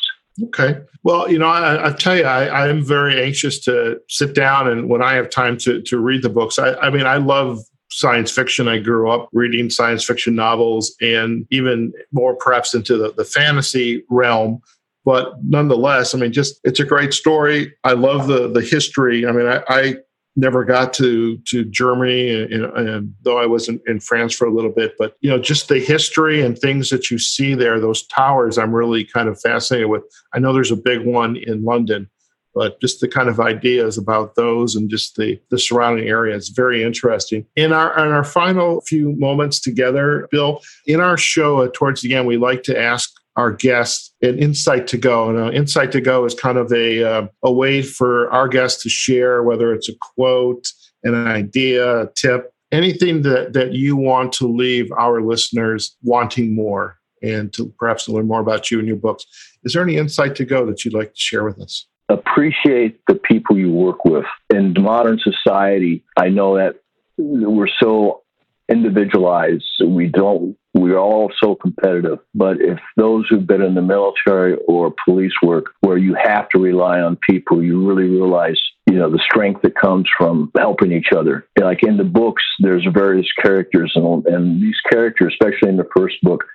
Okay. 0.45 0.79
Well, 1.03 1.31
you 1.31 1.39
know, 1.39 1.47
I, 1.47 1.89
I 1.89 1.93
tell 1.93 2.15
you, 2.15 2.23
I, 2.23 2.45
I, 2.45 2.67
am 2.67 2.83
very 2.83 3.19
anxious 3.19 3.59
to 3.61 3.99
sit 4.07 4.35
down 4.35 4.69
and 4.69 4.87
when 4.87 5.01
I 5.01 5.13
have 5.13 5.29
time 5.29 5.57
to 5.59 5.81
to 5.81 5.99
read 5.99 6.21
the 6.21 6.29
books. 6.29 6.59
I, 6.59 6.73
I 6.75 6.89
mean, 6.89 7.07
I 7.07 7.17
love 7.17 7.59
science 7.89 8.31
fiction. 8.31 8.67
I 8.67 8.77
grew 8.79 9.09
up 9.09 9.29
reading 9.33 9.69
science 9.69 10.03
fiction 10.03 10.35
novels 10.35 10.95
and 11.01 11.47
even 11.49 11.93
more 12.11 12.35
perhaps 12.35 12.73
into 12.73 12.97
the, 12.97 13.13
the 13.13 13.25
fantasy 13.25 14.03
realm 14.09 14.61
but 15.07 15.41
nonetheless, 15.41 16.13
I 16.13 16.17
mean, 16.17 16.33
just 16.33 16.59
it's 16.65 16.81
a 16.81 16.85
great 16.85 17.13
story. 17.13 17.73
I 17.85 17.93
love 17.93 18.27
the 18.27 18.49
the 18.49 18.59
history. 18.59 19.25
I 19.25 19.31
mean, 19.31 19.47
I, 19.47 19.63
I 19.69 19.95
never 20.35 20.65
got 20.65 20.91
to 20.95 21.37
to 21.37 21.63
Germany, 21.63 22.43
and, 22.43 22.65
and 22.65 23.13
though 23.21 23.37
I 23.37 23.45
was 23.45 23.69
in, 23.69 23.79
in, 23.87 24.01
France 24.01 24.35
for 24.35 24.45
a 24.45 24.53
little 24.53 24.69
bit, 24.69 24.95
but 24.99 25.15
you 25.21 25.29
know, 25.29 25.39
just 25.39 25.69
the 25.69 25.79
history 25.79 26.41
and 26.41 26.59
things 26.59 26.89
that 26.89 27.09
you 27.09 27.19
see 27.19 27.53
there, 27.53 27.79
those 27.79 28.05
towers, 28.07 28.57
I'm 28.57 28.75
really 28.75 29.05
kind 29.05 29.29
of 29.29 29.39
fascinated 29.39 29.87
with. 29.87 30.03
I 30.33 30.39
know 30.39 30.51
there's 30.51 30.71
a 30.71 30.75
big 30.75 31.05
one 31.05 31.37
in 31.37 31.63
London, 31.63 32.09
but 32.53 32.81
just 32.81 32.99
the 32.99 33.07
kind 33.07 33.29
of 33.29 33.39
ideas 33.39 33.97
about 33.97 34.35
those 34.35 34.75
and 34.75 34.89
just 34.89 35.15
the 35.15 35.39
the 35.51 35.57
surrounding 35.57 36.09
area 36.09 36.35
is 36.35 36.49
very 36.49 36.83
interesting. 36.83 37.45
In 37.55 37.71
our 37.71 37.97
in 37.97 38.11
our 38.11 38.25
final 38.25 38.81
few 38.81 39.13
moments 39.13 39.61
together, 39.61 40.27
Bill, 40.31 40.59
in 40.85 40.99
our 40.99 41.17
show 41.17 41.61
uh, 41.61 41.69
towards 41.73 42.01
the 42.01 42.13
end, 42.13 42.27
we 42.27 42.35
like 42.35 42.63
to 42.63 42.77
ask 42.77 43.09
our 43.37 43.51
guests 43.51 44.13
an 44.21 44.37
insight 44.39 44.87
to 44.87 44.97
go. 44.97 45.29
And 45.29 45.37
an 45.37 45.53
insight 45.53 45.91
to 45.93 46.01
go 46.01 46.25
is 46.25 46.33
kind 46.33 46.57
of 46.57 46.71
a, 46.73 47.03
uh, 47.03 47.27
a 47.43 47.51
way 47.51 47.81
for 47.81 48.29
our 48.31 48.47
guests 48.47 48.83
to 48.83 48.89
share, 48.89 49.43
whether 49.43 49.73
it's 49.73 49.87
a 49.87 49.95
quote, 50.01 50.67
an 51.03 51.15
idea, 51.27 52.01
a 52.01 52.11
tip, 52.13 52.51
anything 52.71 53.21
that, 53.21 53.53
that 53.53 53.73
you 53.73 53.95
want 53.95 54.33
to 54.33 54.47
leave 54.47 54.91
our 54.91 55.21
listeners 55.21 55.95
wanting 56.01 56.53
more 56.55 56.97
and 57.21 57.53
to 57.53 57.73
perhaps 57.79 58.05
to 58.05 58.11
learn 58.11 58.27
more 58.27 58.41
about 58.41 58.69
you 58.69 58.79
and 58.79 58.87
your 58.87 58.97
books. 58.97 59.25
Is 59.63 59.73
there 59.73 59.83
any 59.83 59.97
insight 59.97 60.35
to 60.35 60.45
go 60.45 60.65
that 60.65 60.83
you'd 60.83 60.93
like 60.93 61.13
to 61.13 61.19
share 61.19 61.43
with 61.43 61.59
us? 61.59 61.87
Appreciate 62.09 62.99
the 63.07 63.15
people 63.15 63.57
you 63.57 63.71
work 63.71 64.05
with. 64.05 64.25
In 64.53 64.73
modern 64.77 65.19
society, 65.19 66.03
I 66.17 66.29
know 66.29 66.55
that 66.55 66.75
we're 67.17 67.69
so 67.81 68.21
individualized. 68.69 69.65
We 69.85 70.07
don't 70.07 70.57
we're 70.73 70.99
all 70.99 71.31
so 71.43 71.55
competitive. 71.55 72.19
But 72.35 72.61
if 72.61 72.79
those 72.97 73.25
who've 73.29 73.47
been 73.47 73.63
in 73.63 73.73
the 73.73 73.81
military 73.81 74.55
or 74.67 74.93
police 75.05 75.33
work 75.41 75.71
where 75.81 75.97
you 75.97 76.15
have 76.21 76.49
to 76.49 76.59
rely 76.59 76.99
on 76.99 77.17
people, 77.27 77.63
you 77.63 77.87
really 77.87 78.07
realize 78.07 78.59
you 78.87 78.97
know 78.97 79.09
the 79.09 79.19
strength 79.19 79.61
that 79.61 79.75
comes 79.75 80.07
from 80.17 80.51
helping 80.57 80.91
each 80.91 81.09
other 81.15 81.47
like 81.59 81.83
in 81.83 81.97
the 81.97 82.03
books 82.03 82.43
there's 82.59 82.87
various 82.93 83.27
characters 83.41 83.91
and, 83.95 84.25
and 84.25 84.61
these 84.61 84.79
characters 84.89 85.33
especially 85.33 85.69
in 85.69 85.77
the 85.77 85.89
first 85.95 86.15
book 86.23 86.45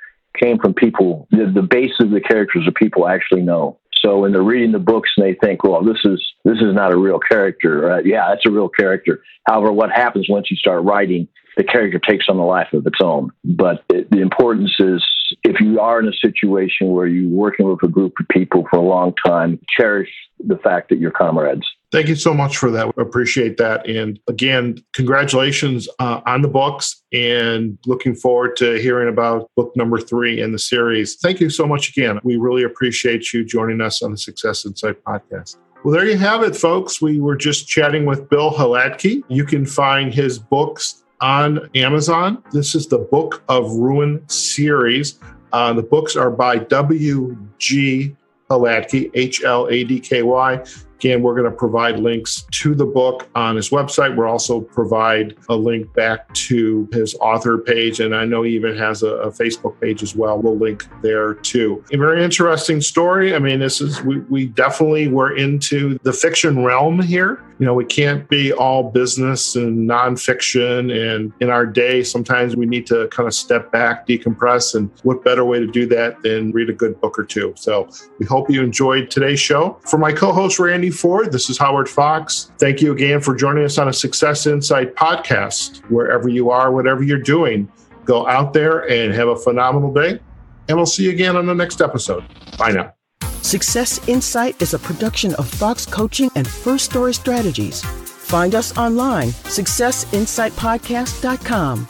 came 0.43 0.59
from 0.59 0.73
people 0.75 1.29
the, 1.31 1.51
the 1.55 1.63
base 1.63 1.93
of 2.01 2.11
the 2.11 2.21
characters 2.21 2.67
are 2.67 2.73
people 2.73 3.07
actually 3.07 3.43
know 3.43 3.79
so 4.05 4.21
when 4.21 4.33
they're 4.33 4.43
reading 4.43 4.73
the 4.73 4.79
books 4.79 5.11
and 5.17 5.27
they 5.27 5.35
think 5.35 5.65
well 5.65 5.83
this 5.83 5.99
is 6.05 6.21
this 6.45 6.59
is 6.59 6.75
not 6.75 6.93
a 6.93 6.97
real 6.97 7.19
character 7.19 7.93
uh, 7.93 8.01
yeah 8.05 8.29
that's 8.29 8.47
a 8.47 8.51
real 8.51 8.69
character 8.69 9.23
however 9.49 9.73
what 9.73 9.91
happens 9.91 10.27
once 10.29 10.51
you 10.51 10.57
start 10.57 10.85
writing 10.85 11.29
the 11.57 11.65
character 11.65 11.99
takes 11.99 12.27
on 12.29 12.37
a 12.37 12.45
life 12.45 12.69
of 12.73 12.87
its 12.87 12.99
own. 13.03 13.31
But 13.45 13.85
it, 13.91 14.11
the 14.11 14.21
importance 14.21 14.75
is 14.79 15.05
if 15.43 15.61
you 15.61 15.81
are 15.81 16.01
in 16.01 16.09
a 16.09 16.13
situation 16.13 16.89
where 16.89 17.07
you're 17.07 17.29
working 17.29 17.69
with 17.69 17.83
a 17.83 17.89
group 17.89 18.15
of 18.21 18.29
people 18.29 18.65
for 18.71 18.79
a 18.79 18.83
long 18.83 19.15
time, 19.25 19.59
cherish 19.79 20.11
the 20.45 20.57
fact 20.59 20.89
that 20.89 20.99
you're 20.99 21.11
comrades. 21.11 21.67
Thank 21.93 22.09
you 22.09 22.17
so 22.17 22.33
much 22.33 22.57
for 22.57 22.71
that. 22.71 22.97
We 22.97 23.03
appreciate 23.03 23.59
that. 23.59 23.87
And 23.87 24.19
again, 24.27 24.83
congratulations 24.95 25.89
uh, 25.99 26.23
on 26.25 26.41
the 26.41 26.49
books 26.49 27.03
and 27.13 27.79
looking 27.85 28.15
forward 28.15 28.57
to 28.57 28.81
hearing 28.81 29.11
about 29.11 29.51
book 29.57 29.77
number 29.77 30.01
three 30.01 30.41
in 30.41 30.53
the 30.53 30.59
series. 30.59 31.17
Thank 31.17 31.39
you 31.39 31.51
so 31.51 31.67
much 31.67 31.91
again. 31.91 32.19
We 32.25 32.37
really 32.37 32.63
appreciate 32.63 33.35
you 33.35 33.45
joining 33.45 33.83
us 33.83 34.03
on 34.03 34.11
the 34.11 34.17
Success 34.17 34.65
Insight 34.65 35.05
podcast. 35.05 35.59
Well, 35.85 35.93
there 35.93 36.07
you 36.07 36.17
have 36.17 36.43
it, 36.43 36.57
folks. 36.57 37.03
We 37.03 37.21
were 37.21 37.37
just 37.37 37.69
chatting 37.69 38.07
with 38.07 38.27
Bill 38.31 38.51
Hladky. 38.51 39.23
You 39.29 39.45
can 39.45 39.67
find 39.67 40.15
his 40.15 40.39
books 40.39 41.05
on 41.21 41.69
Amazon. 41.75 42.43
This 42.53 42.75
is 42.75 42.87
the 42.87 42.99
Book 42.99 43.43
of 43.51 43.71
Ruin 43.73 44.27
series. 44.31 45.19
Uh, 45.53 45.75
the 45.75 45.83
books 45.83 46.17
are 46.17 46.31
by 46.31 46.57
W.G. 46.57 48.17
Hladky, 48.51 49.11
H 49.15 49.45
L 49.45 49.69
A 49.69 49.85
D 49.85 50.01
K 50.01 50.23
Y. 50.23 50.65
Again, 51.03 51.21
we're 51.21 51.35
going 51.35 51.51
to 51.51 51.57
provide 51.57 51.99
links 51.99 52.47
to 52.53 52.77
the 52.77 52.87
book 52.87 53.29
on 53.35 53.57
his 53.57 53.71
website. 53.71 54.17
We'll 54.17 54.29
also 54.29 54.61
provide 54.61 55.35
a 55.49 55.57
link 55.57 55.93
back 55.95 56.33
to 56.35 56.89
his 56.93 57.17
author 57.17 57.59
page. 57.59 57.99
And 57.99 58.15
I 58.15 58.25
know 58.25 58.45
he 58.45 58.55
even 58.55 58.77
has 58.77 59.03
a, 59.03 59.17
a 59.17 59.33
Facebook 59.33 59.81
page 59.81 60.05
as 60.05 60.15
well. 60.15 60.39
We'll 60.39 60.57
link 60.57 60.87
there 61.03 61.35
too. 61.35 61.85
A 61.93 61.97
very 61.97 62.23
interesting 62.23 62.81
story. 62.81 63.35
I 63.35 63.41
mean, 63.41 63.59
this 63.59 63.81
is, 63.81 64.01
we, 64.03 64.21
we 64.21 64.47
definitely 64.47 65.09
were 65.09 65.37
into 65.37 65.99
the 66.05 66.13
fiction 66.13 66.63
realm 66.63 67.03
here. 67.03 67.43
You 67.59 67.67
know, 67.67 67.75
we 67.75 67.85
can't 67.85 68.29
be 68.29 68.53
all 68.53 68.91
business 68.91 69.57
and 69.57 69.89
nonfiction. 69.89 70.93
And 70.93 71.33
in 71.41 71.51
our 71.51 71.67
day, 71.67 72.03
sometimes 72.03 72.57
we 72.57 72.67
need 72.67 72.87
to 72.87 73.09
kind 73.09 73.27
of 73.27 73.35
step 73.35 73.71
back, 73.71 74.07
decompress. 74.07 74.75
And 74.75 74.91
what 75.03 75.25
better 75.25 75.45
way 75.45 75.59
to 75.61 75.67
do 75.67 75.87
that 75.87 76.23
than 76.23 76.53
read 76.53 76.71
a 76.71 76.73
good 76.73 77.01
book 77.01 77.19
or 77.19 77.25
two? 77.25 77.55
So 77.57 77.89
we 78.19 78.27
hope 78.27 78.51
you 78.51 78.63
enjoyed 78.63 79.11
today's 79.11 79.41
show. 79.41 79.79
For 79.83 79.99
my 79.99 80.13
co 80.13 80.33
host, 80.33 80.59
Randy 80.59 80.92
Ford. 80.93 81.33
This 81.33 81.51
is 81.51 81.59
Howard 81.59 81.89
Fox. 81.89 82.53
Thank 82.59 82.81
you 82.81 82.93
again 82.93 83.21
for 83.21 83.35
joining 83.35 83.65
us 83.65 83.79
on 83.79 83.89
a 83.89 83.93
Success 83.93 84.47
Insight 84.47 84.95
podcast. 84.95 85.79
Wherever 85.91 86.29
you 86.29 86.51
are, 86.51 86.71
whatever 86.71 87.03
you're 87.03 87.19
doing, 87.19 87.71
go 88.05 88.29
out 88.29 88.53
there 88.53 88.89
and 88.91 89.13
have 89.13 89.27
a 89.29 89.37
phenomenal 89.37 89.93
day. 89.93 90.21
And 90.69 90.77
we'll 90.77 90.87
see 90.87 91.05
you 91.05 91.11
again 91.11 91.37
on 91.37 91.47
the 91.47 91.55
next 91.55 91.81
episode. 91.81 92.25
Bye 92.57 92.73
now. 92.73 92.95
Success 93.43 94.09
Insight 94.09 94.61
is 94.63 94.75
a 94.75 94.79
production 94.79 95.35
of 95.35 95.49
Fox 95.49 95.85
Coaching 95.85 96.31
and 96.37 96.47
First 96.47 96.85
Story 96.87 97.13
Strategies. 97.13 97.83
Find 97.83 98.55
us 98.55 98.79
online, 98.79 99.29
successinsightpodcast.com. 99.29 101.89